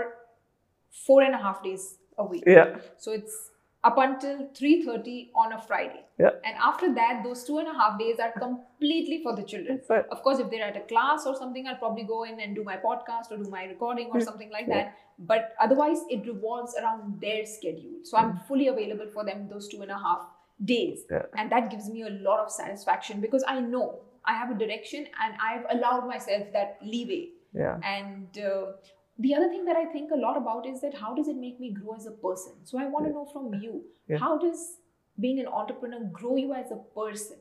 four 1.06 1.22
and 1.28 1.36
a 1.36 1.42
half 1.46 1.62
days 1.70 1.86
a 2.18 2.26
week. 2.26 2.44
yeah, 2.48 2.78
So 2.98 3.12
it's 3.12 3.52
up 3.84 3.98
until 3.98 4.48
3.30 4.60 5.30
on 5.36 5.54
a 5.54 5.62
Friday. 5.62 6.04
Yeah. 6.20 6.32
And 6.44 6.56
after 6.62 6.94
that, 6.96 7.22
those 7.24 7.44
two 7.44 7.60
and 7.60 7.68
a 7.68 7.74
half 7.74 7.98
days 8.00 8.18
are 8.20 8.32
completely 8.32 9.22
for 9.24 9.36
the 9.36 9.44
children. 9.44 9.80
it. 9.90 10.06
Of 10.12 10.24
course, 10.24 10.40
if 10.40 10.50
they're 10.50 10.64
at 10.64 10.76
a 10.76 10.82
class 10.82 11.26
or 11.28 11.36
something, 11.36 11.68
I'll 11.68 11.76
probably 11.78 12.04
go 12.04 12.24
in 12.24 12.40
and 12.40 12.56
do 12.56 12.64
my 12.64 12.78
podcast 12.78 13.32
or 13.32 13.38
do 13.38 13.50
my 13.50 13.66
recording 13.66 14.10
or 14.14 14.20
something 14.20 14.50
like 14.52 14.66
Yeah. 14.68 14.74
that. 14.76 14.98
But 15.20 15.54
otherwise, 15.60 16.02
it 16.10 16.26
revolves 16.28 16.76
around 16.80 17.22
their 17.22 17.46
schedule. 17.46 18.00
So 18.04 18.18
I'm 18.18 18.38
fully 18.48 18.68
available 18.68 19.08
for 19.14 19.24
them 19.24 19.48
those 19.48 19.68
two 19.68 19.82
and 19.84 19.92
a 19.92 19.98
half 19.98 20.28
days. 20.64 21.06
Yeah. 21.10 21.24
And 21.36 21.52
that 21.52 21.70
gives 21.70 21.90
me 21.90 22.02
a 22.02 22.10
lot 22.10 22.40
of 22.40 22.52
satisfaction 22.52 23.22
because 23.22 23.44
I 23.48 23.60
know 23.60 24.00
I 24.26 24.34
have 24.34 24.50
a 24.52 24.56
direction 24.56 25.08
and 25.24 25.36
I've 25.40 25.66
allowed 25.78 26.08
myself 26.08 26.52
that 26.54 26.78
leeway. 26.82 27.30
Yeah, 27.54 27.80
And 27.84 28.38
uh, 28.38 28.74
the 29.20 29.34
other 29.34 29.50
thing 29.50 29.66
that 29.66 29.76
I 29.76 29.86
think 29.86 30.12
a 30.12 30.16
lot 30.16 30.38
about 30.38 30.68
is 30.68 30.82
that 30.82 30.94
how 30.94 31.14
does 31.16 31.28
it 31.28 31.36
make 31.36 31.60
me 31.60 31.72
grow 31.72 31.96
as 31.96 32.06
a 32.06 32.12
person? 32.12 32.54
So 32.64 32.78
I 32.78 32.86
want 32.86 33.06
to 33.06 33.12
know 33.12 33.26
from 33.26 33.54
you, 33.56 33.84
Yeah. 34.08 34.18
how 34.18 34.38
does 34.38 34.78
being 35.20 35.40
an 35.40 35.48
entrepreneur 35.48 36.04
grow 36.12 36.36
you 36.36 36.54
as 36.54 36.72
a 36.72 36.78
person? 36.96 37.38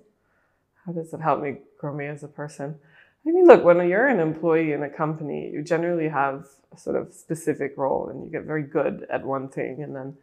how 0.86 0.92
does 0.92 1.12
it 1.12 1.20
help 1.20 1.42
me 1.42 1.56
grow 1.80 1.92
me 1.92 2.06
as 2.06 2.22
a 2.22 2.28
person? 2.28 2.78
I 3.26 3.30
mean, 3.32 3.46
look, 3.46 3.64
when 3.64 3.76
you're 3.88 4.06
an 4.06 4.20
employee 4.20 4.70
in 4.72 4.84
a 4.84 4.88
company, 4.88 5.50
you 5.52 5.62
generally 5.62 6.08
have 6.08 6.46
a 6.72 6.78
sort 6.78 6.94
of 6.94 7.12
specific 7.12 7.76
role, 7.76 8.08
and 8.08 8.24
you 8.24 8.30
get 8.30 8.44
very 8.44 8.62
good 8.62 9.04
at 9.10 9.26
one 9.26 9.48
thing, 9.48 9.82
and 9.82 9.96
then 9.96 10.16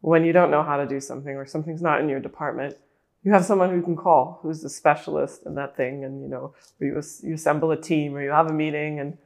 when 0.00 0.24
you 0.24 0.32
don't 0.32 0.52
know 0.52 0.62
how 0.62 0.76
to 0.76 0.86
do 0.86 1.00
something 1.00 1.34
or 1.34 1.44
something's 1.44 1.82
not 1.82 2.00
in 2.00 2.08
your 2.08 2.20
department, 2.20 2.76
you 3.24 3.32
have 3.32 3.44
someone 3.44 3.70
who 3.70 3.82
can 3.82 3.96
call 3.96 4.38
who's 4.42 4.62
a 4.62 4.68
specialist 4.70 5.44
in 5.44 5.56
that 5.56 5.76
thing, 5.76 6.04
and 6.04 6.22
you 6.22 6.28
know, 6.28 6.54
you, 6.78 7.02
you 7.22 7.34
assemble 7.34 7.72
a 7.72 7.76
team 7.76 8.14
or 8.14 8.22
you 8.22 8.30
have 8.30 8.46
a 8.48 8.52
meeting 8.52 9.00
and 9.00 9.18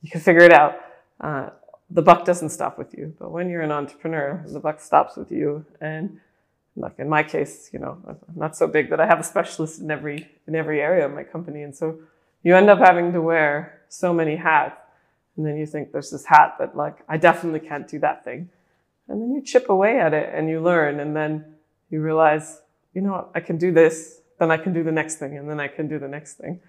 you 0.00 0.10
can 0.10 0.20
figure 0.20 0.42
it 0.42 0.52
out. 0.52 0.76
Uh, 1.20 1.50
the 1.90 2.02
buck 2.02 2.24
doesn't 2.24 2.50
stop 2.50 2.78
with 2.78 2.94
you, 2.94 3.14
but 3.18 3.30
when 3.30 3.48
you're 3.48 3.62
an 3.62 3.70
entrepreneur, 3.70 4.44
the 4.46 4.60
buck 4.60 4.80
stops 4.80 5.16
with 5.16 5.30
you. 5.30 5.64
And 5.80 6.20
like 6.74 6.98
in 6.98 7.08
my 7.08 7.22
case, 7.22 7.70
you 7.72 7.78
know, 7.78 7.98
I'm 8.06 8.18
not 8.34 8.56
so 8.56 8.66
big 8.66 8.90
that 8.90 9.00
I 9.00 9.06
have 9.06 9.20
a 9.20 9.24
specialist 9.24 9.80
in 9.80 9.90
every 9.90 10.28
in 10.46 10.54
every 10.54 10.80
area 10.80 11.06
of 11.06 11.12
my 11.12 11.24
company, 11.24 11.62
and 11.62 11.74
so 11.74 11.98
you 12.42 12.54
end 12.54 12.68
up 12.68 12.78
having 12.78 13.12
to 13.12 13.22
wear 13.22 13.80
so 13.88 14.12
many 14.12 14.36
hats, 14.36 14.78
and 15.36 15.46
then 15.46 15.56
you 15.56 15.66
think 15.66 15.92
there's 15.92 16.10
this 16.10 16.26
hat 16.26 16.56
that 16.58 16.76
like 16.76 16.98
I 17.08 17.16
definitely 17.16 17.60
can't 17.60 17.88
do 17.88 17.98
that 18.00 18.24
thing, 18.24 18.50
and 19.08 19.22
then 19.22 19.32
you 19.32 19.40
chip 19.40 19.70
away 19.70 20.00
at 20.00 20.12
it 20.12 20.30
and 20.34 20.50
you 20.50 20.60
learn, 20.60 21.00
and 21.00 21.16
then 21.16 21.54
you 21.88 22.02
realize, 22.02 22.60
you 22.94 23.00
know, 23.00 23.28
I 23.34 23.40
can 23.40 23.56
do 23.58 23.72
this, 23.72 24.20
then 24.38 24.50
I 24.50 24.56
can 24.56 24.72
do 24.72 24.82
the 24.82 24.92
next 24.92 25.16
thing, 25.16 25.38
and 25.38 25.48
then 25.48 25.60
I 25.60 25.68
can 25.68 25.88
do 25.88 25.98
the 25.98 26.08
next 26.08 26.34
thing. 26.34 26.60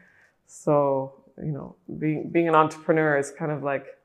So 0.46 1.24
you 1.38 1.52
know, 1.52 1.76
being 2.00 2.30
being 2.30 2.48
an 2.48 2.56
entrepreneur 2.56 3.18
is 3.18 3.32
kind 3.32 3.52
of 3.52 3.64
like. 3.64 3.97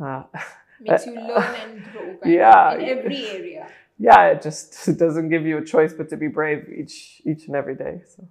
Uh, 0.00 0.24
Makes 0.80 1.06
you 1.06 1.14
learn 1.14 1.54
and 1.62 1.84
grow 1.92 2.18
Yeah. 2.24 2.74
in 2.74 2.82
every 2.98 3.26
area. 3.28 3.68
yeah, 3.98 4.26
it 4.32 4.42
just 4.42 4.96
doesn't 4.98 5.28
give 5.28 5.46
you 5.46 5.58
a 5.58 5.64
choice 5.64 5.92
but 5.92 6.08
to 6.10 6.16
be 6.16 6.26
brave 6.28 6.68
each 6.76 7.22
each 7.24 7.46
and 7.46 7.54
every 7.56 7.76
day. 7.76 8.02
So 8.14 8.26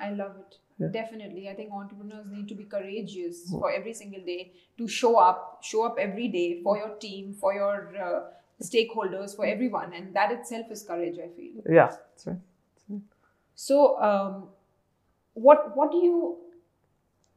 I 0.00 0.10
love 0.10 0.36
it. 0.38 0.58
Yeah. 0.78 0.88
Definitely. 0.92 1.48
I 1.48 1.54
think 1.54 1.72
entrepreneurs 1.72 2.28
need 2.30 2.46
to 2.48 2.54
be 2.54 2.64
courageous 2.64 3.50
for 3.50 3.72
every 3.72 3.92
single 3.94 4.20
day 4.24 4.52
to 4.76 4.86
show 4.86 5.16
up, 5.18 5.58
show 5.60 5.82
up 5.84 5.96
every 5.98 6.28
day 6.28 6.62
for 6.62 6.76
your 6.76 6.90
team, 7.06 7.34
for 7.34 7.52
your 7.52 7.74
uh, 8.00 8.20
stakeholders, 8.62 9.34
for 9.34 9.44
everyone. 9.44 9.92
And 9.92 10.14
that 10.14 10.30
itself 10.30 10.70
is 10.70 10.84
courage, 10.84 11.18
I 11.18 11.28
feel. 11.36 11.62
yeah, 11.68 11.86
that's 11.88 12.26
right. 12.28 13.00
So, 13.56 14.00
um, 14.00 14.44
what 15.34 15.76
what 15.76 15.90
do 15.90 15.96
you 15.98 16.36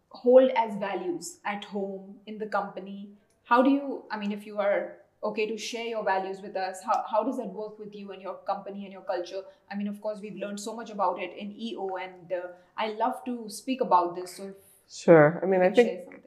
hold 0.10 0.52
as 0.56 0.76
values 0.76 1.40
at 1.44 1.64
home 1.66 2.18
in 2.28 2.38
the 2.38 2.46
company? 2.46 3.10
How 3.52 3.62
do 3.62 3.70
you? 3.70 4.04
I 4.10 4.18
mean, 4.18 4.32
if 4.32 4.46
you 4.46 4.60
are 4.60 4.94
okay 5.24 5.46
to 5.46 5.58
share 5.58 5.86
your 5.86 6.04
values 6.04 6.42
with 6.42 6.56
us 6.56 6.80
how, 6.84 7.04
how 7.10 7.24
does 7.24 7.38
that 7.38 7.48
work 7.48 7.78
with 7.78 7.94
you 7.94 8.12
and 8.12 8.22
your 8.22 8.36
company 8.52 8.86
and 8.86 8.94
your 8.94 9.02
culture? 9.02 9.42
I 9.70 9.76
mean 9.76 9.88
of 9.88 10.02
course 10.02 10.20
we've 10.20 10.36
learned 10.36 10.60
so 10.60 10.76
much 10.76 10.90
about 10.90 11.20
it 11.20 11.38
in 11.38 11.52
EO 11.52 11.98
and 11.98 12.32
uh, 12.32 12.48
i 12.78 12.88
love 12.94 13.24
to 13.26 13.48
speak 13.48 13.82
about 13.82 14.16
this 14.16 14.38
so 14.38 14.54
sure. 14.90 15.40
I 15.44 15.46
mean 15.46 15.62
i 15.62 15.70
think 15.70 16.24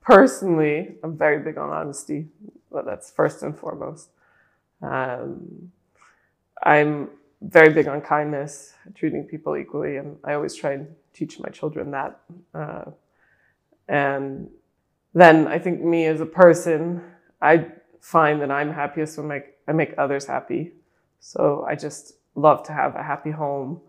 personally 0.00 0.96
i'm 1.02 1.18
very 1.18 1.40
big 1.40 1.58
on 1.58 1.70
honesty. 1.70 2.28
But 2.72 2.86
that's 2.86 3.10
first 3.10 3.42
and 3.42 3.58
foremost. 3.58 4.08
Um, 4.80 5.72
i'm 6.62 7.10
very 7.42 7.74
big 7.74 7.88
on 7.88 8.00
kindness 8.00 8.72
treating 8.94 9.24
people 9.24 9.56
equally 9.56 9.96
and 9.96 10.16
i 10.24 10.32
always 10.32 10.54
try 10.54 10.72
and 10.72 10.86
teach 11.12 11.38
my 11.40 11.50
children 11.50 11.90
that 11.90 12.20
uh, 12.54 12.84
and 13.88 14.48
then 15.14 15.46
i 15.48 15.58
think 15.58 15.82
me 15.82 16.06
as 16.06 16.20
a 16.20 16.26
person 16.26 17.02
i 17.40 17.66
find 18.00 18.40
that 18.40 18.50
I'm 18.50 18.72
happiest 18.72 19.18
when 19.18 19.42
I 19.68 19.72
make 19.72 19.94
others 19.98 20.26
happy. 20.26 20.72
So 21.20 21.64
I 21.68 21.74
just 21.74 22.14
love 22.34 22.62
to 22.64 22.72
have 22.72 22.96
a 22.96 23.02
happy 23.02 23.30
home, 23.30 23.80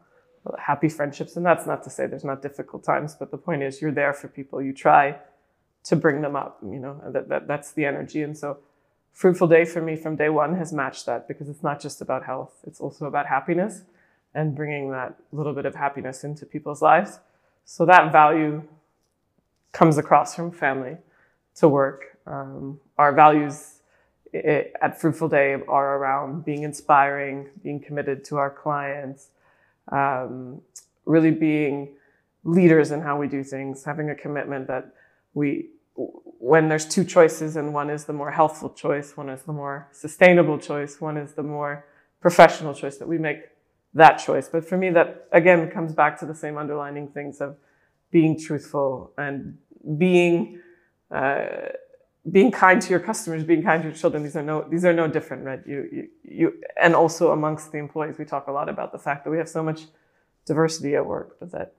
happy 0.59 0.89
friendships. 0.89 1.37
And 1.37 1.45
that's 1.45 1.65
not 1.65 1.83
to 1.83 1.89
say 1.89 2.07
there's 2.07 2.25
not 2.25 2.41
difficult 2.41 2.83
times, 2.83 3.15
but 3.15 3.31
the 3.31 3.37
point 3.37 3.63
is 3.63 3.81
you're 3.81 3.91
there 3.91 4.13
for 4.13 4.27
people. 4.27 4.61
You 4.61 4.73
try 4.73 5.17
to 5.85 5.95
bring 5.95 6.21
them 6.21 6.35
up, 6.35 6.59
you 6.61 6.79
know, 6.79 7.01
that, 7.07 7.29
that, 7.29 7.47
that's 7.47 7.71
the 7.71 7.85
energy. 7.85 8.21
And 8.21 8.37
so 8.37 8.59
Fruitful 9.13 9.47
Day 9.47 9.65
for 9.65 9.81
me 9.81 9.95
from 9.95 10.15
day 10.15 10.29
one 10.29 10.55
has 10.55 10.71
matched 10.71 11.05
that 11.05 11.27
because 11.27 11.49
it's 11.49 11.63
not 11.63 11.81
just 11.81 12.01
about 12.01 12.25
health, 12.25 12.53
it's 12.65 12.79
also 12.79 13.05
about 13.05 13.25
happiness 13.25 13.81
and 14.33 14.55
bringing 14.55 14.91
that 14.91 15.15
little 15.31 15.53
bit 15.53 15.65
of 15.65 15.75
happiness 15.75 16.23
into 16.23 16.45
people's 16.45 16.81
lives. 16.81 17.19
So 17.65 17.85
that 17.85 18.11
value 18.11 18.63
comes 19.73 19.97
across 19.97 20.35
from 20.35 20.51
family 20.51 20.97
to 21.55 21.67
work. 21.67 22.17
Um, 22.25 22.79
our 22.97 23.13
values 23.13 23.79
it, 24.33 24.73
at 24.81 24.99
Fruitful 24.99 25.29
Day 25.29 25.55
are 25.67 25.97
around 25.97 26.45
being 26.45 26.63
inspiring, 26.63 27.49
being 27.63 27.79
committed 27.79 28.23
to 28.25 28.37
our 28.37 28.49
clients, 28.49 29.29
um, 29.91 30.61
really 31.05 31.31
being 31.31 31.95
leaders 32.43 32.91
in 32.91 33.01
how 33.01 33.17
we 33.17 33.27
do 33.27 33.43
things, 33.43 33.83
having 33.83 34.09
a 34.09 34.15
commitment 34.15 34.67
that 34.67 34.93
we, 35.33 35.69
when 35.95 36.69
there's 36.69 36.85
two 36.85 37.03
choices 37.03 37.55
and 37.55 37.73
one 37.73 37.89
is 37.89 38.05
the 38.05 38.13
more 38.13 38.31
healthful 38.31 38.69
choice, 38.69 39.15
one 39.15 39.29
is 39.29 39.43
the 39.43 39.53
more 39.53 39.87
sustainable 39.91 40.57
choice, 40.57 40.99
one 40.99 41.17
is 41.17 41.33
the 41.33 41.43
more 41.43 41.85
professional 42.21 42.73
choice, 42.73 42.97
that 42.97 43.07
we 43.07 43.17
make 43.17 43.39
that 43.93 44.17
choice. 44.17 44.47
But 44.47 44.67
for 44.67 44.77
me, 44.77 44.89
that 44.91 45.27
again 45.31 45.69
comes 45.69 45.93
back 45.93 46.19
to 46.19 46.25
the 46.25 46.35
same 46.35 46.57
underlining 46.57 47.09
things 47.09 47.41
of 47.41 47.57
being 48.11 48.39
truthful 48.39 49.11
and 49.17 49.57
being 49.97 50.59
uh, 51.11 51.69
being 52.29 52.51
kind 52.51 52.81
to 52.81 52.89
your 52.89 52.99
customers, 52.99 53.43
being 53.43 53.63
kind 53.63 53.81
to 53.81 53.89
your 53.89 53.97
children, 53.97 54.23
these 54.23 54.35
are 54.35 54.43
no 54.43 54.67
these 54.69 54.85
are 54.85 54.93
no 54.93 55.07
different, 55.07 55.43
right? 55.43 55.61
You, 55.65 55.89
you 55.91 56.07
you 56.23 56.53
and 56.81 56.95
also 56.95 57.31
amongst 57.31 57.71
the 57.71 57.79
employees, 57.79 58.17
we 58.17 58.25
talk 58.25 58.47
a 58.47 58.51
lot 58.51 58.69
about 58.69 58.91
the 58.91 58.99
fact 58.99 59.23
that 59.23 59.31
we 59.31 59.37
have 59.37 59.49
so 59.49 59.63
much 59.63 59.81
diversity 60.45 60.95
at 60.95 61.05
work, 61.05 61.37
but 61.39 61.51
that 61.51 61.73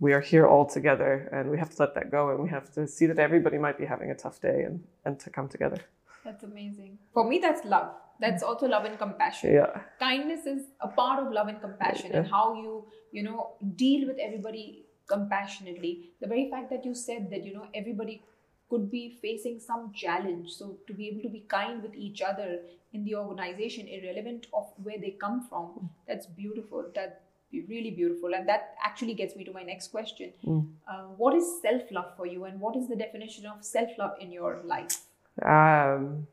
we 0.00 0.12
are 0.12 0.20
here 0.20 0.46
all 0.46 0.66
together 0.66 1.28
and 1.32 1.50
we 1.50 1.58
have 1.58 1.70
to 1.70 1.76
let 1.78 1.94
that 1.94 2.10
go 2.10 2.30
and 2.30 2.42
we 2.42 2.48
have 2.48 2.72
to 2.72 2.86
see 2.86 3.06
that 3.06 3.18
everybody 3.18 3.58
might 3.58 3.78
be 3.78 3.84
having 3.84 4.10
a 4.10 4.14
tough 4.14 4.40
day 4.40 4.62
and, 4.62 4.82
and 5.04 5.20
to 5.20 5.30
come 5.30 5.48
together. 5.48 5.78
That's 6.24 6.42
amazing. 6.42 6.98
For 7.12 7.28
me, 7.28 7.38
that's 7.38 7.64
love. 7.66 7.90
That's 8.20 8.42
also 8.42 8.66
love 8.66 8.84
and 8.84 8.98
compassion. 8.98 9.52
Yeah. 9.52 9.80
Kindness 9.98 10.46
is 10.46 10.62
a 10.80 10.88
part 10.88 11.24
of 11.24 11.32
love 11.32 11.48
and 11.48 11.60
compassion 11.60 12.10
yeah. 12.10 12.18
and 12.18 12.26
how 12.26 12.54
you, 12.54 12.86
you 13.12 13.22
know, 13.22 13.56
deal 13.76 14.06
with 14.06 14.16
everybody 14.18 14.86
compassionately. 15.06 16.10
The 16.20 16.28
very 16.28 16.48
fact 16.50 16.70
that 16.70 16.84
you 16.84 16.94
said 16.94 17.28
that, 17.30 17.44
you 17.44 17.52
know, 17.52 17.66
everybody 17.74 18.22
could 18.70 18.90
be 18.90 19.18
facing 19.20 19.60
some 19.60 19.92
challenge. 19.92 20.50
So 20.50 20.78
to 20.86 20.92
be 20.92 21.08
able 21.08 21.22
to 21.22 21.28
be 21.28 21.40
kind 21.48 21.82
with 21.82 21.94
each 21.94 22.22
other 22.22 22.60
in 22.92 23.04
the 23.04 23.16
organization, 23.16 23.88
irrelevant 23.88 24.46
of 24.52 24.72
where 24.82 24.98
they 24.98 25.10
come 25.10 25.46
from, 25.48 25.90
that's 26.06 26.26
beautiful. 26.26 26.84
That 26.94 27.22
really 27.68 27.90
beautiful, 27.90 28.34
and 28.34 28.48
that 28.48 28.74
actually 28.82 29.14
gets 29.14 29.36
me 29.36 29.44
to 29.44 29.52
my 29.52 29.62
next 29.62 29.88
question. 29.88 30.32
Mm. 30.44 30.66
Uh, 30.88 31.02
what 31.16 31.34
is 31.34 31.60
self 31.62 31.82
love 31.92 32.16
for 32.16 32.26
you, 32.26 32.44
and 32.44 32.60
what 32.60 32.76
is 32.76 32.88
the 32.88 32.96
definition 32.96 33.46
of 33.46 33.64
self 33.64 33.90
love 33.96 34.16
in 34.20 34.32
your 34.32 34.60
life? 34.64 35.02
Um, 35.42 36.26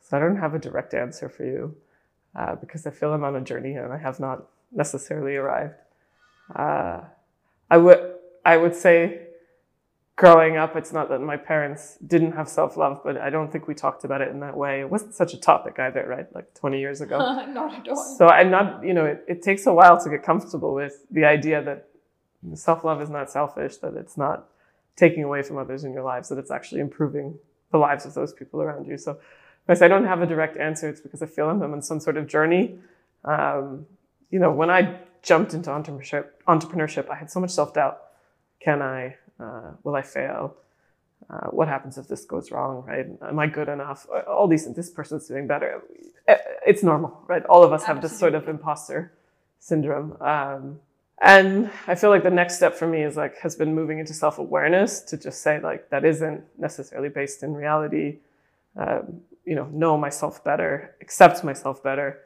so 0.00 0.16
I 0.16 0.20
don't 0.20 0.36
have 0.36 0.54
a 0.54 0.58
direct 0.58 0.94
answer 0.94 1.28
for 1.28 1.44
you 1.44 1.76
uh, 2.34 2.56
because 2.56 2.86
I 2.86 2.90
feel 2.90 3.12
I'm 3.12 3.24
on 3.24 3.36
a 3.36 3.40
journey 3.40 3.74
and 3.74 3.92
I 3.92 3.98
have 3.98 4.20
not 4.20 4.46
necessarily 4.72 5.36
arrived. 5.36 5.74
Uh, 6.54 7.02
I 7.70 7.76
would 7.76 8.14
I 8.44 8.56
would 8.56 8.74
say 8.74 9.28
growing 10.20 10.58
up, 10.58 10.76
it's 10.76 10.92
not 10.92 11.08
that 11.08 11.22
my 11.22 11.38
parents 11.38 11.96
didn't 12.06 12.32
have 12.32 12.46
self 12.46 12.76
love, 12.76 13.00
but 13.02 13.16
I 13.16 13.30
don't 13.30 13.50
think 13.50 13.66
we 13.66 13.74
talked 13.74 14.04
about 14.04 14.20
it 14.20 14.28
in 14.28 14.40
that 14.40 14.54
way. 14.54 14.80
It 14.80 14.90
wasn't 14.90 15.14
such 15.14 15.32
a 15.32 15.40
topic 15.40 15.78
either, 15.78 16.04
right? 16.06 16.26
Like 16.34 16.52
20 16.52 16.78
years 16.78 17.00
ago. 17.00 17.18
not 17.48 17.72
at 17.74 17.88
all. 17.88 18.16
So 18.18 18.28
I'm 18.28 18.50
not, 18.50 18.84
you 18.84 18.92
know, 18.92 19.06
it, 19.06 19.24
it 19.26 19.42
takes 19.42 19.66
a 19.66 19.72
while 19.72 19.98
to 19.98 20.10
get 20.10 20.22
comfortable 20.22 20.74
with 20.74 21.06
the 21.10 21.24
idea 21.24 21.64
that 21.64 21.88
self 22.54 22.84
love 22.84 23.00
is 23.00 23.08
not 23.08 23.30
selfish, 23.30 23.78
that 23.78 23.94
it's 23.94 24.18
not 24.18 24.48
taking 24.94 25.24
away 25.24 25.40
from 25.40 25.56
others 25.56 25.84
in 25.84 25.94
your 25.94 26.02
lives, 26.02 26.28
that 26.28 26.36
it's 26.36 26.50
actually 26.50 26.82
improving 26.82 27.38
the 27.72 27.78
lives 27.78 28.04
of 28.04 28.12
those 28.12 28.34
people 28.34 28.60
around 28.60 28.86
you. 28.86 28.98
So, 28.98 29.18
I 29.68 29.88
don't 29.88 30.04
have 30.04 30.20
a 30.20 30.26
direct 30.26 30.58
answer. 30.58 30.86
It's 30.88 31.00
because 31.00 31.22
I 31.22 31.26
feel 31.26 31.48
I'm 31.48 31.62
on 31.62 31.80
some 31.80 31.98
sort 31.98 32.18
of 32.18 32.26
journey. 32.26 32.78
Um, 33.24 33.86
you 34.30 34.38
know, 34.38 34.50
when 34.50 34.68
I 34.68 34.98
jumped 35.22 35.54
into 35.54 35.70
entrepreneurship, 35.70 36.26
entrepreneurship, 36.46 37.08
I 37.08 37.14
had 37.14 37.30
so 37.30 37.40
much 37.40 37.52
self 37.52 37.72
doubt. 37.72 38.00
Can 38.60 38.82
I? 38.82 39.16
Uh, 39.40 39.72
will 39.82 39.94
I 39.94 40.02
fail? 40.02 40.56
Uh, 41.28 41.48
what 41.48 41.68
happens 41.68 41.96
if 41.98 42.08
this 42.08 42.24
goes 42.24 42.50
wrong, 42.50 42.84
right? 42.86 43.06
Am 43.22 43.38
I 43.38 43.46
good 43.46 43.68
enough? 43.68 44.06
All 44.26 44.48
these. 44.48 44.72
This 44.74 44.90
person's 44.90 45.28
doing 45.28 45.46
better. 45.46 45.82
It's 46.66 46.82
normal, 46.82 47.22
right? 47.26 47.44
All 47.46 47.62
of 47.62 47.72
us 47.72 47.82
Absolutely. 47.82 48.02
have 48.02 48.10
this 48.10 48.18
sort 48.18 48.34
of 48.34 48.48
imposter 48.48 49.12
syndrome. 49.58 50.16
Um, 50.20 50.80
and 51.20 51.70
I 51.86 51.94
feel 51.94 52.10
like 52.10 52.22
the 52.22 52.30
next 52.30 52.56
step 52.56 52.74
for 52.74 52.86
me 52.86 53.02
is 53.02 53.16
like 53.16 53.36
has 53.38 53.54
been 53.54 53.74
moving 53.74 53.98
into 53.98 54.14
self 54.14 54.38
awareness 54.38 55.00
to 55.02 55.16
just 55.16 55.42
say 55.42 55.60
like 55.60 55.90
that 55.90 56.04
isn't 56.04 56.42
necessarily 56.58 57.10
based 57.10 57.42
in 57.42 57.54
reality. 57.54 58.18
Um, 58.76 59.20
you 59.44 59.54
know, 59.54 59.66
know 59.66 59.96
myself 59.98 60.42
better, 60.42 60.94
accept 61.00 61.44
myself 61.44 61.82
better, 61.82 62.20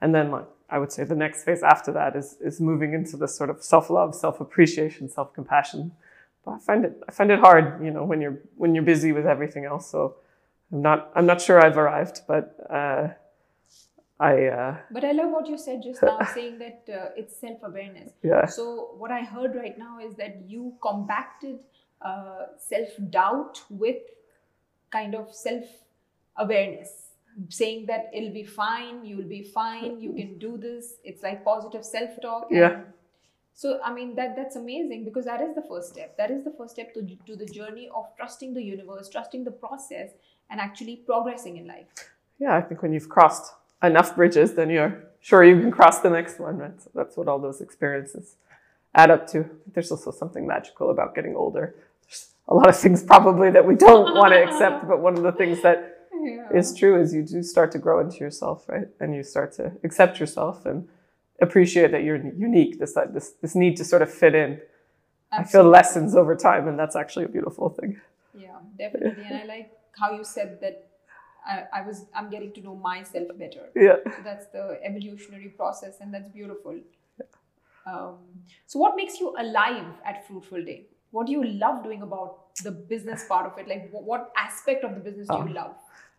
and 0.00 0.14
then 0.14 0.30
like 0.30 0.46
I 0.68 0.78
would 0.78 0.90
say 0.90 1.04
the 1.04 1.14
next 1.14 1.44
phase 1.44 1.62
after 1.62 1.92
that 1.92 2.16
is 2.16 2.36
is 2.40 2.60
moving 2.60 2.92
into 2.92 3.16
this 3.16 3.34
sort 3.34 3.48
of 3.48 3.62
self 3.62 3.88
love, 3.88 4.14
self 4.14 4.40
appreciation, 4.40 5.08
self 5.08 5.32
compassion 5.32 5.92
but 6.44 6.52
I 6.52 6.58
find 6.58 6.84
it 6.84 7.02
I 7.08 7.12
find 7.12 7.30
it 7.30 7.38
hard, 7.38 7.84
you 7.84 7.90
know, 7.90 8.04
when 8.04 8.20
you're 8.20 8.38
when 8.56 8.74
you're 8.74 8.84
busy 8.84 9.12
with 9.12 9.26
everything 9.26 9.64
else. 9.64 9.90
So 9.90 10.16
I'm 10.72 10.82
not 10.82 11.10
I'm 11.14 11.26
not 11.26 11.40
sure 11.40 11.64
I've 11.64 11.76
arrived, 11.76 12.22
but 12.26 12.56
uh, 12.70 13.08
I. 14.18 14.46
Uh, 14.46 14.76
but 14.90 15.04
I 15.04 15.12
love 15.12 15.30
what 15.30 15.46
you 15.48 15.58
said 15.58 15.82
just 15.82 16.02
now, 16.02 16.18
saying 16.34 16.58
that 16.58 16.82
uh, 16.88 17.10
it's 17.16 17.36
self 17.36 17.58
awareness. 17.62 18.12
Yeah. 18.22 18.46
So 18.46 18.94
what 18.98 19.10
I 19.10 19.22
heard 19.22 19.54
right 19.54 19.78
now 19.78 19.98
is 19.98 20.14
that 20.16 20.42
you 20.46 20.74
compacted 20.80 21.60
uh, 22.00 22.46
self 22.56 22.88
doubt 23.10 23.62
with 23.70 24.02
kind 24.90 25.14
of 25.14 25.34
self 25.34 25.64
awareness 26.36 27.12
saying 27.48 27.86
that 27.86 28.10
it'll 28.12 28.32
be 28.32 28.44
fine 28.44 29.04
you'll 29.04 29.28
be 29.28 29.42
fine 29.42 30.00
you 30.00 30.12
can 30.12 30.38
do 30.38 30.56
this 30.56 30.96
it's 31.04 31.22
like 31.22 31.44
positive 31.44 31.84
self 31.84 32.10
talk 32.20 32.46
yeah 32.50 32.80
so 33.54 33.78
i 33.84 33.92
mean 33.92 34.14
that 34.14 34.34
that's 34.36 34.56
amazing 34.56 35.04
because 35.04 35.24
that 35.24 35.40
is 35.40 35.54
the 35.54 35.62
first 35.62 35.90
step. 35.92 36.16
That 36.16 36.30
is 36.30 36.44
the 36.44 36.52
first 36.56 36.74
step 36.74 36.94
to, 36.94 37.02
to 37.26 37.36
the 37.36 37.46
journey 37.46 37.88
of 37.94 38.06
trusting 38.16 38.54
the 38.54 38.62
universe 38.62 39.08
trusting 39.08 39.44
the 39.44 39.50
process 39.50 40.10
and 40.50 40.60
actually 40.60 40.96
progressing 40.96 41.56
in 41.56 41.66
life. 41.66 41.86
Yeah 42.38 42.56
i 42.56 42.60
think 42.60 42.82
when 42.82 42.92
you've 42.92 43.08
crossed 43.08 43.52
enough 43.82 44.16
bridges 44.16 44.54
then 44.54 44.70
you're 44.70 45.04
sure 45.20 45.44
you 45.44 45.58
can 45.60 45.70
cross 45.70 46.00
the 46.00 46.10
next 46.10 46.38
one 46.38 46.58
right? 46.58 46.80
So 46.82 46.90
that's 46.94 47.16
what 47.16 47.28
all 47.28 47.38
those 47.38 47.60
experiences 47.60 48.36
add 48.94 49.10
up 49.10 49.26
to. 49.28 49.48
There's 49.72 49.90
also 49.90 50.10
something 50.10 50.46
magical 50.46 50.90
about 50.90 51.14
getting 51.14 51.34
older. 51.34 51.74
There's 52.02 52.28
a 52.48 52.54
lot 52.54 52.68
of 52.68 52.76
things 52.76 53.02
probably 53.02 53.50
that 53.50 53.66
we 53.66 53.74
don't 53.74 54.14
want 54.20 54.32
to 54.32 54.42
accept 54.42 54.88
but 54.88 55.00
one 55.00 55.16
of 55.16 55.22
the 55.22 55.32
things 55.32 55.62
that 55.62 56.08
yeah. 56.22 56.48
is 56.54 56.74
true 56.74 57.00
is 57.00 57.14
you 57.14 57.22
do 57.22 57.42
start 57.42 57.72
to 57.72 57.78
grow 57.78 58.00
into 58.00 58.18
yourself 58.18 58.68
right? 58.68 58.88
And 59.00 59.14
you 59.14 59.22
start 59.22 59.52
to 59.54 59.72
accept 59.84 60.18
yourself 60.20 60.66
and 60.66 60.88
appreciate 61.40 61.90
that 61.92 62.04
you're 62.04 62.16
unique. 62.16 62.78
This 62.78 62.96
this 63.12 63.34
this 63.42 63.54
need 63.54 63.76
to 63.76 63.84
sort 63.84 64.02
of 64.02 64.12
fit 64.12 64.34
in. 64.34 64.60
Absolutely. 65.32 65.38
I 65.38 65.44
feel 65.44 65.70
lessons 65.70 66.14
over 66.14 66.36
time, 66.36 66.68
and 66.68 66.78
that's 66.78 66.96
actually 66.96 67.24
a 67.24 67.28
beautiful 67.28 67.70
thing. 67.70 68.00
Yeah, 68.34 68.58
definitely. 68.78 69.24
and 69.24 69.36
I 69.36 69.44
like 69.44 69.70
how 69.98 70.12
you 70.12 70.24
said 70.24 70.58
that. 70.60 70.88
I, 71.44 71.64
I 71.78 71.82
was 71.82 72.06
I'm 72.14 72.30
getting 72.30 72.52
to 72.52 72.60
know 72.60 72.76
myself 72.76 73.26
better. 73.36 73.70
Yeah. 73.74 73.96
So 74.04 74.22
that's 74.22 74.46
the 74.46 74.78
evolutionary 74.84 75.48
process, 75.48 75.96
and 76.00 76.14
that's 76.14 76.28
beautiful. 76.28 76.78
Yeah. 77.18 77.26
Um, 77.92 78.18
so, 78.66 78.78
what 78.78 78.94
makes 78.94 79.18
you 79.18 79.34
alive 79.36 79.86
at 80.04 80.26
Fruitful 80.28 80.64
Day? 80.64 80.86
What 81.10 81.26
do 81.26 81.32
you 81.32 81.44
love 81.44 81.82
doing 81.82 82.02
about 82.02 82.54
the 82.62 82.70
business 82.70 83.24
part 83.28 83.46
of 83.46 83.58
it? 83.58 83.66
Like, 83.68 83.90
what 83.90 84.32
aspect 84.36 84.84
of 84.84 84.94
the 84.94 85.00
business 85.00 85.26
do 85.28 85.34
you 85.34 85.48
oh. 85.48 85.52
love? 85.52 85.74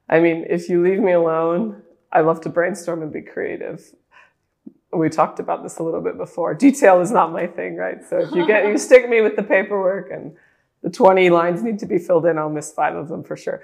I 0.10 0.20
mean, 0.20 0.46
if 0.50 0.68
you 0.68 0.84
leave 0.84 1.00
me 1.00 1.14
alone, 1.14 1.82
I 2.12 2.20
love 2.22 2.42
to 2.42 2.50
brainstorm 2.50 3.02
and 3.02 3.12
be 3.12 3.22
creative 3.22 3.94
we 4.96 5.10
talked 5.10 5.40
about 5.40 5.64
this 5.64 5.80
a 5.80 5.84
little 5.84 6.02
bit 6.02 6.18
before. 6.18 6.54
Detail 6.54 7.02
is 7.02 7.12
not 7.12 7.32
my 7.32 7.48
thing, 7.48 7.76
right? 7.76 8.04
So 8.08 8.20
if 8.20 8.32
you 8.34 8.46
get 8.46 8.68
you 8.68 8.78
stick 8.90 9.10
me 9.10 9.22
with 9.22 9.36
the 9.36 9.44
paperwork 9.44 10.12
and 10.12 10.36
the 10.82 10.90
20 10.90 11.30
lines 11.30 11.64
need 11.64 11.80
to 11.80 11.86
be 11.86 11.98
filled 11.98 12.26
in, 12.26 12.38
I'll 12.38 12.50
miss 12.50 12.72
five 12.72 12.96
of 12.96 13.08
them 13.08 13.24
for 13.24 13.38
sure. 13.38 13.62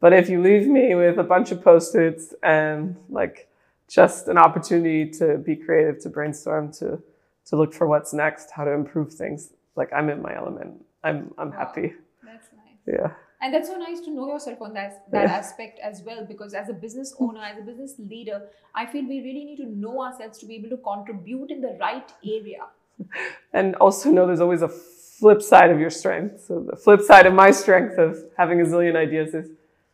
But 0.00 0.12
if 0.12 0.28
you 0.28 0.40
leave 0.40 0.66
me 0.66 0.94
with 0.94 1.18
a 1.18 1.24
bunch 1.24 1.50
of 1.50 1.62
post-its 1.62 2.34
and 2.42 2.96
like 3.08 3.48
just 3.88 4.28
an 4.28 4.38
opportunity 4.38 5.10
to 5.18 5.38
be 5.38 5.56
creative, 5.56 6.00
to 6.02 6.08
brainstorm, 6.08 6.72
to 6.74 7.02
to 7.46 7.56
look 7.56 7.72
for 7.72 7.86
what's 7.86 8.12
next, 8.12 8.50
how 8.50 8.64
to 8.64 8.72
improve 8.72 9.12
things, 9.12 9.54
like 9.74 9.90
I'm 9.92 10.10
in 10.10 10.20
my 10.20 10.36
element. 10.36 10.84
I'm 11.02 11.32
I'm 11.38 11.52
happy. 11.52 11.94
That's 12.22 12.48
nice. 12.52 12.98
Yeah. 13.00 13.12
And 13.40 13.54
that's 13.54 13.68
so 13.68 13.76
nice 13.76 14.00
to 14.00 14.10
know 14.10 14.26
yourself 14.32 14.60
on 14.60 14.74
that 14.74 15.04
that 15.12 15.26
aspect 15.26 15.78
as 15.78 16.02
well. 16.02 16.24
Because 16.26 16.54
as 16.54 16.68
a 16.68 16.72
business 16.72 17.14
owner, 17.20 17.42
as 17.42 17.58
a 17.58 17.62
business 17.62 17.94
leader, 17.98 18.42
I 18.74 18.86
feel 18.86 19.02
we 19.08 19.20
really 19.20 19.44
need 19.44 19.56
to 19.56 19.66
know 19.66 20.02
ourselves 20.02 20.38
to 20.38 20.46
be 20.46 20.56
able 20.56 20.70
to 20.70 20.76
contribute 20.78 21.50
in 21.50 21.60
the 21.60 21.76
right 21.80 22.12
area. 22.24 22.66
And 23.52 23.76
also 23.76 24.10
know 24.10 24.26
there's 24.26 24.40
always 24.40 24.62
a 24.62 24.68
flip 24.68 25.40
side 25.42 25.70
of 25.70 25.78
your 25.80 25.90
strength. 25.90 26.44
So 26.46 26.60
the 26.68 26.76
flip 26.76 27.00
side 27.00 27.26
of 27.26 27.34
my 27.34 27.50
strength 27.50 27.98
of 27.98 28.18
having 28.36 28.60
a 28.60 28.64
zillion 28.64 28.96
ideas 28.96 29.34
is 29.34 29.50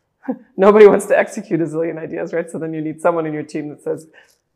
nobody 0.57 0.87
wants 0.87 1.07
to 1.07 1.19
execute 1.19 1.61
a 1.61 1.65
zillion 1.65 1.99
ideas, 1.99 2.33
right? 2.33 2.51
So 2.51 2.59
then 2.59 2.73
you 2.75 2.81
need 2.81 3.01
someone 3.01 3.27
in 3.27 3.33
your 3.33 3.43
team 3.43 3.69
that 3.69 3.83
says, 3.83 4.07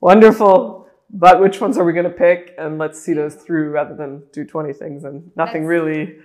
wonderful, 0.00 0.88
but 1.11 1.40
which 1.40 1.61
ones 1.61 1.78
are 1.78 1.85
we 1.85 1.92
going 1.92 2.04
to 2.04 2.11
pick? 2.11 2.54
And 2.59 2.78
let's 2.78 3.00
see 3.00 3.14
those 3.14 3.35
through 3.35 3.71
rather 3.71 3.95
than 3.95 4.23
do 4.33 4.45
20 4.45 4.73
things 4.73 5.04
and 5.04 5.30
nothing 5.37 5.66
That's- 5.66 5.68
really 5.68 6.00
Yeah. 6.02 6.23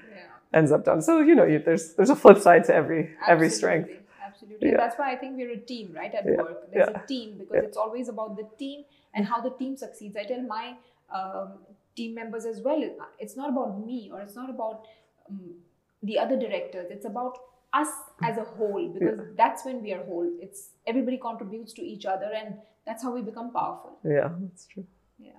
Ends 0.53 0.71
up 0.71 0.85
done. 0.85 1.01
So, 1.01 1.19
you 1.19 1.35
know, 1.35 1.45
you, 1.45 1.59
there's, 1.59 1.93
there's 1.93 2.09
a 2.09 2.15
flip 2.15 2.37
side 2.37 2.63
to 2.65 2.75
every, 2.75 3.11
every 3.27 3.49
strength. 3.49 3.89
Absolutely, 3.89 4.05
Absolutely. 4.25 4.69
Yeah. 4.71 4.77
that's 4.77 4.97
why 4.97 5.11
I 5.13 5.15
think 5.15 5.37
we're 5.37 5.51
a 5.51 5.57
team, 5.59 5.93
right? 5.95 6.13
At 6.13 6.25
Yeah, 6.25 6.37
work. 6.37 6.71
There's 6.71 6.89
yeah. 6.89 7.01
a 7.03 7.07
team 7.07 7.37
because 7.37 7.55
Yeah. 7.55 7.67
it's 7.67 7.77
always 7.77 8.07
about 8.09 8.35
the 8.37 8.47
team 8.57 8.83
and 9.13 9.25
how 9.25 9.41
the 9.41 9.51
team 9.51 9.75
succeeds. 9.77 10.15
I 10.17 10.25
tell 10.25 10.41
my 10.41 10.75
um, 11.13 11.59
team 11.95 12.15
members 12.15 12.45
as 12.45 12.61
well, 12.61 12.81
it's 13.19 13.35
not 13.35 13.49
about 13.49 13.85
me 13.85 14.09
or 14.11 14.21
it's 14.21 14.35
not 14.35 14.49
about 14.49 14.87
um, 15.29 15.55
the 16.01 16.17
other 16.19 16.37
directors. 16.37 16.87
It's 16.89 17.05
about 17.05 17.37
us 17.73 17.87
as 18.21 18.37
a 18.37 18.43
whole 18.43 18.89
because 18.89 19.19
that's 19.35 19.65
when 19.65 19.81
we 19.81 19.93
are 19.93 20.03
whole. 20.03 20.29
It's 20.41 20.69
everybody 20.85 21.17
contributes 21.17 21.73
to 21.73 21.81
each 21.81 22.05
other 22.05 22.31
and 22.35 22.55
that's 22.85 23.01
how 23.03 23.11
we 23.11 23.21
become 23.21 23.51
powerful. 23.51 23.97
Yeah, 24.03 24.29
that's 24.41 24.65
true. 24.65 24.85
Yeah. 25.19 25.31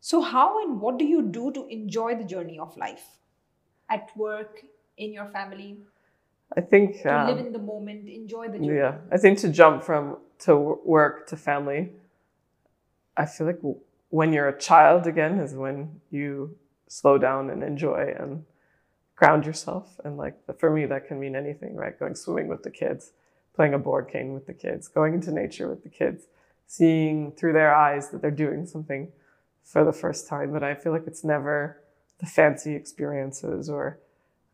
So, 0.00 0.20
how 0.20 0.62
and 0.62 0.80
what 0.80 0.98
do 0.98 1.04
you 1.04 1.22
do 1.22 1.52
to 1.52 1.66
enjoy 1.68 2.16
the 2.16 2.24
journey 2.24 2.58
of 2.58 2.76
life? 2.76 3.04
At 3.96 4.06
work, 4.16 4.54
in 4.96 5.12
your 5.12 5.26
family, 5.26 5.70
I 6.56 6.60
think. 6.60 7.02
to 7.02 7.14
um, 7.14 7.26
live 7.28 7.46
in 7.46 7.52
the 7.52 7.58
moment, 7.58 8.08
enjoy 8.08 8.48
the 8.48 8.58
journey. 8.58 8.78
Yeah, 8.78 8.98
I 9.10 9.18
think 9.18 9.38
to 9.40 9.48
jump 9.48 9.82
from 9.82 10.18
to 10.40 10.78
work 10.84 11.26
to 11.28 11.36
family, 11.36 11.92
I 13.16 13.26
feel 13.26 13.46
like 13.46 13.60
when 14.08 14.32
you're 14.32 14.48
a 14.48 14.58
child 14.58 15.06
again 15.06 15.38
is 15.38 15.54
when 15.54 16.00
you 16.10 16.56
slow 16.88 17.16
down 17.18 17.50
and 17.50 17.62
enjoy 17.62 18.14
and 18.18 18.44
ground 19.16 19.46
yourself. 19.46 19.98
And 20.04 20.16
like 20.16 20.36
for 20.58 20.70
me, 20.70 20.86
that 20.86 21.06
can 21.08 21.18
mean 21.18 21.34
anything, 21.34 21.74
right? 21.74 21.98
Going 21.98 22.14
swimming 22.14 22.48
with 22.48 22.62
the 22.62 22.70
kids, 22.70 23.12
playing 23.54 23.74
a 23.74 23.78
board 23.78 24.10
game 24.12 24.34
with 24.34 24.46
the 24.46 24.54
kids, 24.54 24.88
going 24.88 25.14
into 25.14 25.32
nature 25.32 25.68
with 25.68 25.82
the 25.82 25.88
kids, 25.88 26.26
seeing 26.66 27.32
through 27.32 27.54
their 27.54 27.74
eyes 27.74 28.10
that 28.10 28.20
they're 28.20 28.30
doing 28.30 28.66
something 28.66 29.12
for 29.62 29.84
the 29.84 29.92
first 29.92 30.28
time. 30.28 30.52
But 30.52 30.62
I 30.62 30.74
feel 30.74 30.92
like 30.92 31.06
it's 31.06 31.24
never 31.24 31.81
the 32.22 32.26
fancy 32.26 32.74
experiences 32.82 33.68
or 33.68 33.98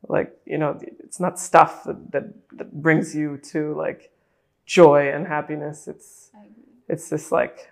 like 0.09 0.31
you 0.47 0.59
know 0.59 0.79
it's 1.05 1.21
not 1.21 1.39
stuff 1.39 1.85
that, 1.85 2.11
that, 2.13 2.27
that 2.59 2.71
brings 2.87 3.15
you 3.15 3.37
to 3.53 3.75
like 3.75 4.11
joy 4.67 5.01
and 5.15 5.27
happiness 5.27 5.87
it's 5.87 6.31
it's 6.89 7.09
this 7.11 7.31
like 7.31 7.71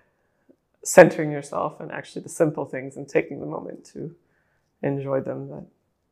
centering 0.84 1.30
yourself 1.32 1.80
and 1.80 1.90
actually 1.90 2.22
the 2.22 2.28
simple 2.42 2.64
things 2.74 2.96
and 2.96 3.08
taking 3.08 3.40
the 3.40 3.46
moment 3.56 3.84
to 3.92 4.14
enjoy 4.82 5.18
them 5.20 5.48
that 5.48 5.64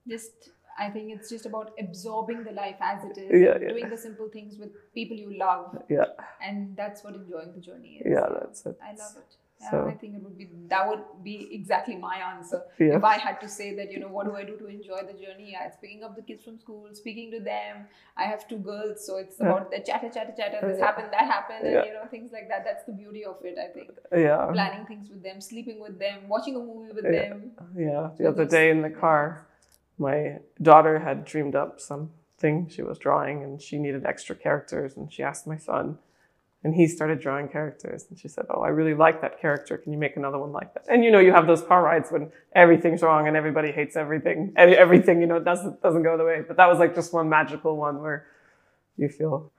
Just, 0.08 0.50
I 0.84 0.90
think 0.94 1.12
it's 1.14 1.28
just 1.34 1.46
about 1.46 1.68
absorbing 1.78 2.42
the 2.48 2.50
life 2.52 2.76
as 2.80 3.04
it 3.04 3.16
is, 3.18 3.30
Yeah, 3.30 3.56
yeah. 3.60 3.68
doing 3.72 3.88
the 3.88 3.96
simple 4.08 4.28
things 4.36 4.52
with 4.58 4.72
people 4.98 5.16
you 5.24 5.30
love, 5.46 5.68
yeah 5.88 6.06
and 6.46 6.76
that's 6.80 7.04
what 7.04 7.14
enjoying 7.14 7.52
the 7.54 7.60
journey 7.68 7.92
is. 8.00 8.06
yeah 8.14 8.26
that's 8.40 8.60
it 8.66 8.76
I 8.82 8.92
love 9.04 9.16
it. 9.24 9.32
Yeah, 9.61 9.70
So- 9.70 9.87
I 9.88 9.94
think 9.94 10.16
it 10.16 10.23
would 10.23 10.37
be 10.37 10.49
that 10.68 10.88
would 10.88 11.02
be 11.23 11.49
exactly 11.54 11.96
my 11.96 12.16
answer. 12.16 12.62
If 12.78 13.04
I 13.04 13.14
had 13.18 13.40
to 13.42 13.49
say 13.49 13.75
that, 13.76 13.92
you 13.92 14.00
know, 14.00 14.08
what 14.08 14.26
do 14.26 14.34
I 14.34 14.42
do 14.44 14.56
to 14.62 14.66
enjoy 14.66 15.00
the 15.11 15.12
journey? 15.25 15.52
Yeah, 15.52 15.66
it's 15.66 15.76
picking 15.76 16.02
up 16.02 16.17
the 16.17 16.23
kids 16.23 16.43
from 16.43 16.58
school, 16.58 16.88
speaking 16.93 17.30
to 17.30 17.38
them. 17.40 17.86
I 18.17 18.25
have 18.25 18.49
two 18.49 18.58
girls, 18.58 19.06
so 19.06 19.17
it's 19.19 19.38
Yeah. 19.38 19.47
about 19.50 19.71
the 19.71 19.80
chatter, 19.80 20.08
chatter, 20.17 20.34
chatter. 20.36 20.58
This 20.67 20.78
Yeah. 20.78 20.86
happened, 20.86 21.12
that 21.12 21.26
happened, 21.36 21.64
and 21.67 21.75
Yeah. 21.75 21.84
you 21.84 21.93
know 21.93 22.06
things 22.14 22.32
like 22.32 22.49
that. 22.49 22.64
That's 22.64 22.84
the 22.84 22.93
beauty 23.02 23.25
of 23.25 23.45
it. 23.45 23.56
I 23.67 23.69
think 23.76 23.90
yeah 24.26 24.50
planning 24.58 24.84
things 24.86 25.08
with 25.08 25.23
them, 25.23 25.40
sleeping 25.40 25.78
with 25.86 25.99
them, 26.04 26.28
watching 26.28 26.56
a 26.56 26.64
movie 26.71 26.93
with 26.93 27.04
them. 27.04 27.52
yeah 27.76 28.10
the 28.19 28.26
other 28.32 28.45
day 28.56 28.67
in 28.71 28.82
the 28.82 28.90
car 28.90 29.47
my 29.99 30.40
daughter 30.60 30.99
had 30.99 31.25
dreamed 31.25 31.54
up 31.54 31.78
something 31.80 32.67
she 32.75 32.82
was 32.82 32.99
drawing 32.99 33.43
and 33.45 33.62
she 33.62 33.78
needed 33.78 34.04
extra 34.04 34.34
characters 34.34 34.97
and 34.97 35.12
she 35.12 35.23
asked 35.23 35.47
my 35.47 35.56
son 35.56 35.99
and 36.64 36.74
he 36.74 36.88
started 36.88 37.20
drawing 37.20 37.48
characters 37.48 38.06
and 38.08 38.18
she 38.18 38.26
said 38.26 38.44
oh 38.50 38.62
i 38.62 38.68
really 38.68 38.94
like 38.94 39.20
that 39.20 39.40
character 39.40 39.76
can 39.76 39.92
you 39.92 39.98
make 39.98 40.16
another 40.16 40.38
one 40.38 40.52
like 40.52 40.72
that 40.74 40.84
and 40.88 41.04
you 41.04 41.10
know 41.10 41.18
you 41.18 41.32
have 41.32 41.46
those 41.46 41.62
car 41.62 41.82
rides 41.82 42.10
when 42.10 42.30
everything's 42.54 43.02
wrong 43.02 43.28
and 43.28 43.36
everybody 43.36 43.70
hates 43.70 43.96
everything 43.96 44.52
and 44.56 44.74
everything 44.74 45.20
you 45.20 45.26
know 45.26 45.38
doesn't 45.38 45.80
doesn't 45.82 46.02
go 46.02 46.16
the 46.16 46.24
way 46.24 46.42
but 46.46 46.56
that 46.56 46.66
was 46.66 46.78
like 46.78 46.94
just 46.94 47.12
one 47.12 47.28
magical 47.28 47.76
one 47.76 48.00
where 48.00 48.26
you 48.96 49.08
feel 49.08 49.52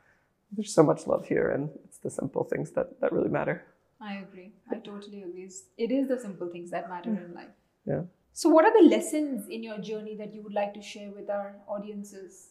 there's 0.51 0.73
so 0.73 0.83
much 0.83 1.07
love 1.07 1.25
here 1.25 1.49
and 1.51 1.69
it's 1.85 1.99
the 1.99 2.09
simple 2.09 2.43
things 2.43 2.71
that 2.71 2.99
that 2.99 3.11
really 3.11 3.29
matter 3.29 3.63
I 4.01 4.15
agree. 4.15 4.53
I 4.71 4.75
totally 4.75 5.23
agree. 5.23 5.49
It 5.77 5.91
is 5.91 6.07
the 6.07 6.19
simple 6.19 6.49
things 6.49 6.71
that 6.71 6.89
matter 6.89 7.09
in 7.09 7.33
life. 7.33 7.55
Yeah. 7.85 8.01
So, 8.33 8.49
what 8.49 8.65
are 8.65 8.81
the 8.81 8.87
lessons 8.87 9.47
in 9.49 9.63
your 9.63 9.77
journey 9.77 10.15
that 10.17 10.33
you 10.33 10.41
would 10.41 10.53
like 10.53 10.73
to 10.73 10.81
share 10.81 11.09
with 11.09 11.29
our 11.29 11.55
audiences? 11.67 12.49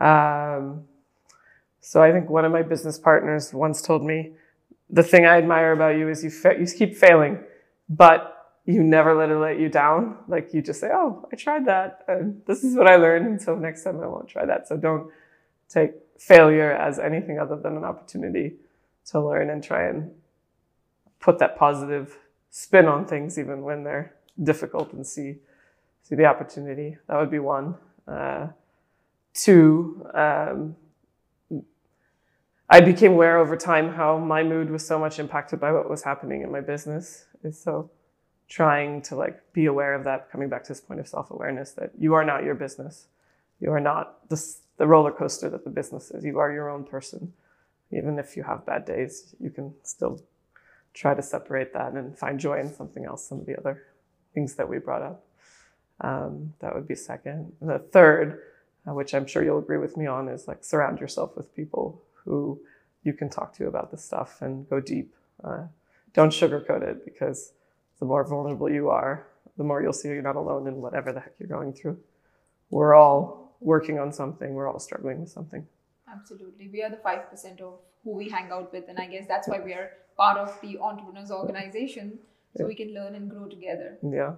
Um, 0.00 0.84
so 1.80 2.02
I 2.02 2.12
think 2.12 2.28
one 2.28 2.44
of 2.44 2.52
my 2.52 2.62
business 2.62 2.98
partners 2.98 3.52
once 3.54 3.80
told 3.82 4.04
me, 4.04 4.32
the 4.90 5.02
thing 5.02 5.26
I 5.26 5.36
admire 5.38 5.72
about 5.72 5.96
you 5.96 6.08
is 6.08 6.24
you 6.24 6.30
fa- 6.30 6.56
you 6.58 6.66
keep 6.66 6.96
failing, 6.96 7.38
but 7.88 8.34
you 8.64 8.82
never 8.82 9.14
let 9.14 9.30
it 9.30 9.36
let 9.36 9.58
you 9.58 9.68
down. 9.68 10.18
Like 10.28 10.52
you 10.52 10.62
just 10.62 10.80
say, 10.80 10.90
"Oh, 10.92 11.28
I 11.32 11.36
tried 11.36 11.66
that, 11.66 12.04
and 12.08 12.42
this 12.46 12.64
is 12.64 12.76
what 12.76 12.86
I 12.86 12.96
learned, 12.96 13.26
and 13.26 13.40
so 13.40 13.54
next 13.54 13.84
time 13.84 14.00
I 14.00 14.06
won't 14.06 14.28
try 14.28 14.44
that." 14.46 14.66
So 14.68 14.76
don't 14.76 15.10
take 15.68 15.92
failure 16.18 16.72
as 16.72 16.98
anything 16.98 17.38
other 17.38 17.56
than 17.56 17.76
an 17.76 17.84
opportunity 17.84 18.56
to 19.06 19.20
learn 19.20 19.50
and 19.50 19.62
try 19.62 19.84
and 19.88 20.10
put 21.20 21.38
that 21.38 21.56
positive 21.56 22.18
spin 22.50 22.86
on 22.86 23.06
things, 23.06 23.38
even 23.38 23.62
when 23.62 23.84
they're 23.84 24.14
difficult, 24.42 24.92
and 24.92 25.06
see 25.06 25.36
see 26.02 26.14
the 26.14 26.24
opportunity. 26.24 26.96
That 27.08 27.18
would 27.18 27.30
be 27.30 27.38
one. 27.38 27.74
Uh, 28.06 28.48
two, 29.34 30.06
um, 30.14 30.76
I 32.70 32.80
became 32.80 33.12
aware 33.12 33.38
over 33.38 33.56
time 33.56 33.94
how 33.94 34.18
my 34.18 34.42
mood 34.42 34.70
was 34.70 34.86
so 34.86 34.98
much 34.98 35.18
impacted 35.18 35.58
by 35.58 35.72
what 35.72 35.88
was 35.88 36.02
happening 36.02 36.42
in 36.42 36.52
my 36.52 36.60
business. 36.60 37.24
And 37.42 37.54
so 37.54 37.90
trying 38.48 39.00
to 39.02 39.16
like 39.16 39.52
be 39.52 39.66
aware 39.66 39.94
of 39.94 40.04
that, 40.04 40.30
coming 40.30 40.48
back 40.48 40.64
to 40.64 40.68
this 40.68 40.80
point 40.80 41.00
of 41.00 41.08
self-awareness 41.08 41.72
that 41.72 41.92
you 41.98 42.14
are 42.14 42.24
not 42.24 42.44
your 42.44 42.54
business. 42.54 43.06
You 43.60 43.72
are 43.72 43.80
not 43.80 44.28
the 44.28 44.86
roller 44.86 45.12
coaster 45.12 45.48
that 45.50 45.64
the 45.64 45.70
business 45.70 46.10
is. 46.10 46.24
You 46.24 46.38
are 46.38 46.52
your 46.52 46.68
own 46.68 46.84
person. 46.84 47.32
Even 47.90 48.18
if 48.18 48.36
you 48.36 48.42
have 48.42 48.66
bad 48.66 48.84
days, 48.84 49.34
you 49.40 49.50
can 49.50 49.74
still 49.82 50.20
try 50.92 51.14
to 51.14 51.22
separate 51.22 51.72
that 51.72 51.92
and 51.92 52.18
find 52.18 52.38
joy 52.38 52.60
in 52.60 52.72
something 52.72 53.04
else, 53.04 53.26
some 53.26 53.40
of 53.40 53.46
the 53.46 53.58
other 53.58 53.84
things 54.34 54.54
that 54.54 54.68
we 54.68 54.78
brought 54.78 55.02
up. 55.02 55.24
Um, 56.00 56.52
that 56.60 56.74
would 56.74 56.86
be 56.86 56.94
second. 56.94 57.52
The 57.60 57.78
third, 57.78 58.40
uh, 58.86 58.92
which 58.92 59.14
I'm 59.14 59.26
sure 59.26 59.42
you'll 59.42 59.58
agree 59.58 59.78
with 59.78 59.96
me 59.96 60.06
on, 60.06 60.28
is 60.28 60.46
like 60.46 60.62
surround 60.62 61.00
yourself 61.00 61.36
with 61.36 61.54
people 61.56 62.02
who 62.28 62.60
you 63.04 63.12
can 63.12 63.28
talk 63.28 63.54
to 63.54 63.66
about 63.66 63.90
this 63.90 64.04
stuff 64.04 64.42
and 64.42 64.68
go 64.68 64.80
deep. 64.80 65.14
Uh, 65.42 65.64
don't 66.14 66.30
sugarcoat 66.30 66.82
it 66.82 67.04
because 67.04 67.52
the 68.00 68.06
more 68.06 68.24
vulnerable 68.24 68.70
you 68.70 68.90
are, 68.90 69.26
the 69.56 69.64
more 69.64 69.82
you'll 69.82 69.92
see 69.92 70.08
you're 70.08 70.22
not 70.22 70.36
alone 70.36 70.66
in 70.66 70.76
whatever 70.76 71.12
the 71.12 71.20
heck 71.20 71.34
you're 71.38 71.48
going 71.48 71.72
through. 71.72 71.98
We're 72.70 72.94
all 72.94 73.56
working 73.60 73.98
on 73.98 74.12
something, 74.12 74.54
we're 74.54 74.68
all 74.70 74.78
struggling 74.78 75.20
with 75.20 75.30
something. 75.30 75.66
Absolutely. 76.10 76.68
We 76.68 76.82
are 76.82 76.90
the 76.90 76.96
5% 76.96 77.60
of 77.60 77.80
who 78.04 78.14
we 78.14 78.28
hang 78.28 78.50
out 78.50 78.72
with, 78.72 78.88
and 78.88 78.98
I 78.98 79.06
guess 79.06 79.26
that's 79.26 79.48
why 79.48 79.60
we 79.60 79.72
are 79.72 79.90
part 80.16 80.38
of 80.38 80.58
the 80.62 80.78
Entrepreneurs 80.78 81.30
Organization, 81.30 82.18
so 82.56 82.66
we 82.66 82.74
can 82.74 82.94
learn 82.94 83.14
and 83.14 83.28
grow 83.30 83.46
together. 83.46 83.98
Yeah. 84.02 84.34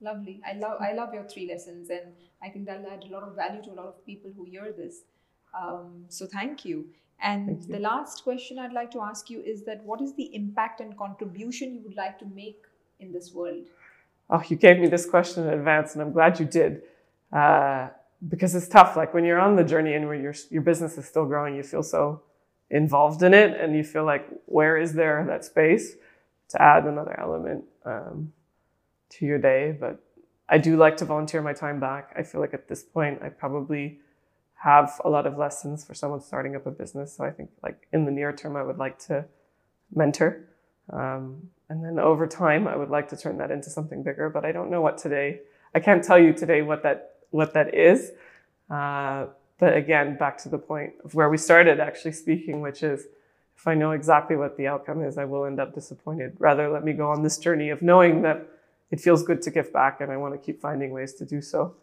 Lovely. 0.00 0.40
I 0.46 0.54
love 0.54 0.80
I 0.80 0.92
love 0.92 1.14
your 1.14 1.24
three 1.24 1.48
lessons, 1.48 1.88
and 1.88 2.12
I 2.42 2.48
think 2.50 2.66
that'll 2.66 2.90
add 2.90 3.04
a 3.08 3.12
lot 3.12 3.22
of 3.22 3.34
value 3.34 3.62
to 3.62 3.70
a 3.70 3.76
lot 3.80 3.86
of 3.86 4.04
people 4.04 4.32
who 4.36 4.44
hear 4.44 4.72
this. 4.76 5.02
Um, 5.58 6.04
so 6.08 6.26
thank 6.26 6.64
you. 6.64 6.86
And 7.20 7.62
the 7.62 7.78
last 7.78 8.22
question 8.22 8.58
I'd 8.58 8.72
like 8.72 8.90
to 8.92 9.00
ask 9.00 9.30
you 9.30 9.40
is 9.40 9.64
that 9.64 9.82
what 9.84 10.00
is 10.00 10.14
the 10.14 10.34
impact 10.34 10.80
and 10.80 10.96
contribution 10.96 11.74
you 11.74 11.80
would 11.82 11.96
like 11.96 12.18
to 12.18 12.26
make 12.26 12.64
in 13.00 13.12
this 13.12 13.32
world? 13.32 13.64
Oh, 14.30 14.42
you 14.48 14.56
gave 14.56 14.78
me 14.78 14.88
this 14.88 15.06
question 15.06 15.46
in 15.46 15.54
advance, 15.54 15.94
and 15.94 16.02
I'm 16.02 16.12
glad 16.12 16.40
you 16.40 16.46
did. 16.46 16.82
Uh, 17.32 17.88
because 18.28 18.54
it's 18.54 18.68
tough. 18.68 18.96
Like 18.96 19.12
when 19.12 19.24
you're 19.24 19.40
on 19.40 19.56
the 19.56 19.64
journey 19.64 19.94
and 19.94 20.06
where 20.06 20.16
your 20.16 20.34
your 20.50 20.62
business 20.62 20.96
is 20.96 21.06
still 21.06 21.26
growing, 21.26 21.54
you 21.56 21.62
feel 21.62 21.82
so 21.82 22.22
involved 22.70 23.22
in 23.22 23.34
it, 23.34 23.58
and 23.60 23.74
you 23.74 23.84
feel 23.84 24.04
like 24.04 24.26
where 24.46 24.76
is 24.76 24.92
there 24.94 25.24
that 25.26 25.44
space 25.44 25.96
to 26.48 26.62
add 26.62 26.84
another 26.84 27.18
element 27.18 27.64
um, 27.84 28.32
to 29.10 29.26
your 29.26 29.38
day? 29.38 29.76
But 29.78 30.02
I 30.48 30.58
do 30.58 30.76
like 30.76 30.96
to 30.98 31.04
volunteer 31.04 31.42
my 31.42 31.52
time 31.52 31.80
back. 31.80 32.12
I 32.16 32.22
feel 32.22 32.40
like 32.40 32.54
at 32.54 32.68
this 32.68 32.82
point, 32.82 33.22
I 33.22 33.28
probably 33.28 33.98
have 34.64 34.98
a 35.04 35.10
lot 35.10 35.26
of 35.26 35.36
lessons 35.36 35.84
for 35.84 35.92
someone 35.92 36.22
starting 36.22 36.56
up 36.56 36.64
a 36.64 36.70
business. 36.70 37.14
So 37.14 37.22
I 37.22 37.30
think 37.30 37.50
like 37.62 37.86
in 37.92 38.06
the 38.06 38.10
near 38.10 38.32
term, 38.32 38.56
I 38.56 38.62
would 38.62 38.78
like 38.78 38.98
to 39.10 39.26
mentor. 39.94 40.48
Um, 40.90 41.50
and 41.68 41.84
then 41.84 41.98
over 41.98 42.26
time, 42.26 42.66
I 42.66 42.74
would 42.74 42.88
like 42.88 43.10
to 43.10 43.16
turn 43.16 43.36
that 43.38 43.50
into 43.50 43.68
something 43.68 44.02
bigger, 44.02 44.30
but 44.30 44.46
I 44.46 44.52
don't 44.52 44.70
know 44.70 44.80
what 44.80 44.96
today. 44.96 45.40
I 45.74 45.80
can't 45.80 46.02
tell 46.02 46.18
you 46.18 46.32
today 46.32 46.62
what 46.62 46.82
that 46.82 47.16
what 47.30 47.52
that 47.52 47.74
is. 47.74 48.12
Uh, 48.70 49.26
but 49.58 49.76
again, 49.76 50.16
back 50.16 50.38
to 50.38 50.48
the 50.48 50.58
point 50.58 50.94
of 51.04 51.14
where 51.14 51.28
we 51.28 51.36
started 51.36 51.78
actually 51.78 52.12
speaking, 52.12 52.62
which 52.62 52.82
is 52.82 53.06
if 53.56 53.68
I 53.68 53.74
know 53.74 53.90
exactly 53.90 54.34
what 54.34 54.56
the 54.56 54.66
outcome 54.66 55.02
is, 55.02 55.18
I 55.18 55.26
will 55.26 55.44
end 55.44 55.60
up 55.60 55.74
disappointed. 55.74 56.36
Rather, 56.38 56.70
let 56.70 56.84
me 56.84 56.94
go 56.94 57.10
on 57.10 57.22
this 57.22 57.36
journey 57.36 57.68
of 57.68 57.82
knowing 57.82 58.22
that 58.22 58.46
it 58.90 58.98
feels 58.98 59.22
good 59.22 59.42
to 59.42 59.50
give 59.50 59.74
back 59.74 60.00
and 60.00 60.10
I 60.10 60.16
want 60.16 60.32
to 60.32 60.38
keep 60.38 60.62
finding 60.62 60.90
ways 60.90 61.12
to 61.14 61.26
do 61.26 61.42
so. 61.42 61.74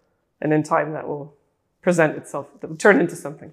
And 0.41 0.51
in 0.51 0.63
time, 0.63 0.93
that 0.93 1.07
will 1.07 1.35
present 1.81 2.17
itself, 2.17 2.47
turn 2.77 2.99
into 2.99 3.15
something, 3.15 3.51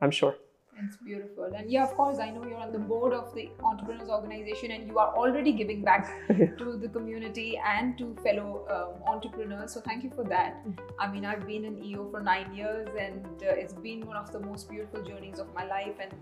I'm 0.00 0.10
sure. 0.10 0.36
It's 0.84 0.96
beautiful. 0.96 1.50
And 1.56 1.70
yeah, 1.70 1.82
of 1.82 1.94
course, 1.96 2.18
I 2.18 2.30
know 2.30 2.46
you're 2.46 2.58
on 2.58 2.72
the 2.72 2.78
board 2.78 3.12
of 3.12 3.34
the 3.34 3.50
Entrepreneurs 3.60 4.08
Organization 4.08 4.70
and 4.70 4.86
you 4.86 4.98
are 4.98 5.12
already 5.16 5.52
giving 5.52 5.82
back 5.82 6.08
yeah. 6.30 6.54
to 6.56 6.76
the 6.76 6.88
community 6.88 7.60
and 7.64 7.98
to 7.98 8.16
fellow 8.22 8.64
um, 8.70 9.12
entrepreneurs. 9.12 9.72
So 9.74 9.80
thank 9.80 10.04
you 10.04 10.10
for 10.14 10.24
that. 10.24 10.64
I 11.00 11.10
mean, 11.10 11.24
I've 11.24 11.46
been 11.46 11.64
an 11.64 11.82
EO 11.84 12.10
for 12.10 12.20
nine 12.20 12.54
years 12.54 12.88
and 12.98 13.26
uh, 13.42 13.62
it's 13.62 13.74
been 13.74 14.06
one 14.06 14.16
of 14.16 14.30
the 14.30 14.38
most 14.38 14.70
beautiful 14.70 15.02
journeys 15.02 15.40
of 15.40 15.52
my 15.52 15.66
life 15.66 15.96
and 16.00 16.12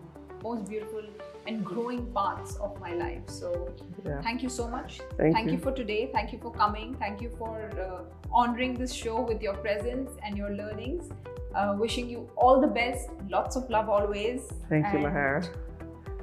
most 0.42 0.68
beautiful 0.68 1.02
and 1.46 1.64
growing 1.64 2.06
parts 2.12 2.56
of 2.56 2.78
my 2.80 2.92
life. 2.94 3.22
So 3.26 3.74
yeah. 4.04 4.20
thank 4.22 4.42
you 4.42 4.48
so 4.48 4.68
much. 4.68 5.00
Thank, 5.16 5.34
thank 5.34 5.46
you. 5.46 5.54
you. 5.54 5.58
for 5.58 5.72
today. 5.72 6.10
Thank 6.12 6.32
you 6.32 6.38
for 6.38 6.52
coming. 6.52 6.94
Thank 6.94 7.22
you 7.22 7.30
for 7.38 7.70
uh, 7.80 8.02
honoring 8.32 8.74
this 8.74 8.92
show 8.92 9.20
with 9.20 9.42
your 9.42 9.54
presence 9.54 10.10
and 10.24 10.36
your 10.36 10.50
learnings. 10.50 11.10
Uh, 11.54 11.74
wishing 11.78 12.08
you 12.08 12.28
all 12.36 12.60
the 12.60 12.66
best. 12.66 13.08
Lots 13.28 13.56
of 13.56 13.70
love 13.70 13.88
always. 13.88 14.42
Thank 14.68 14.92
you, 14.92 14.98
Meher. 14.98 15.48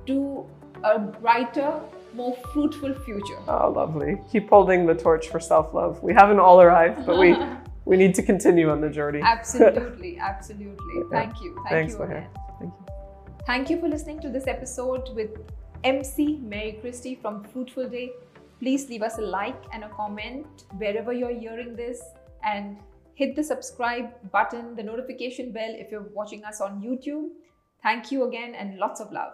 To 0.07 0.45
a 0.83 0.99
brighter, 0.99 1.79
more 2.13 2.35
fruitful 2.53 2.93
future. 3.05 3.39
Oh, 3.47 3.71
lovely. 3.71 4.17
Keep 4.31 4.49
holding 4.49 4.85
the 4.85 4.93
torch 4.93 5.29
for 5.29 5.39
self 5.39 5.73
love. 5.73 6.03
We 6.03 6.13
haven't 6.13 6.39
all 6.39 6.61
arrived, 6.61 7.05
but 7.05 7.17
we. 7.17 7.35
we 7.85 7.97
need 7.97 8.15
to 8.15 8.23
continue 8.23 8.69
on 8.69 8.81
the 8.81 8.89
journey. 8.89 9.19
Absolutely, 9.21 10.17
absolutely. 10.21 10.95
Yeah. 10.95 11.03
Thank 11.11 11.41
you. 11.41 11.53
Thank 11.55 11.69
Thanks, 11.69 11.93
you 11.93 12.07
Thank 12.59 12.73
you. 12.79 12.92
Thank 13.45 13.69
you 13.69 13.77
for 13.77 13.89
listening 13.89 14.21
to 14.21 14.29
this 14.29 14.47
episode 14.47 15.09
with 15.15 15.31
MC 15.83 16.39
Marie 16.41 16.77
Christine 16.79 17.19
from 17.19 17.43
Fruitful 17.43 17.89
Day. 17.89 18.13
Please 18.61 18.87
leave 18.87 19.01
us 19.01 19.17
a 19.17 19.21
like 19.21 19.61
and 19.73 19.83
a 19.83 19.89
comment 19.89 20.63
wherever 20.77 21.11
you're 21.11 21.37
hearing 21.37 21.75
this 21.75 22.01
and 22.45 22.77
hit 23.15 23.35
the 23.35 23.43
subscribe 23.43 24.31
button, 24.31 24.77
the 24.77 24.83
notification 24.83 25.51
bell 25.51 25.75
if 25.75 25.91
you're 25.91 26.07
watching 26.13 26.45
us 26.45 26.61
on 26.61 26.81
YouTube. 26.81 27.31
Thank 27.83 28.13
you 28.13 28.23
again 28.29 28.55
and 28.55 28.77
lots 28.77 29.01
of 29.01 29.11
love. 29.11 29.33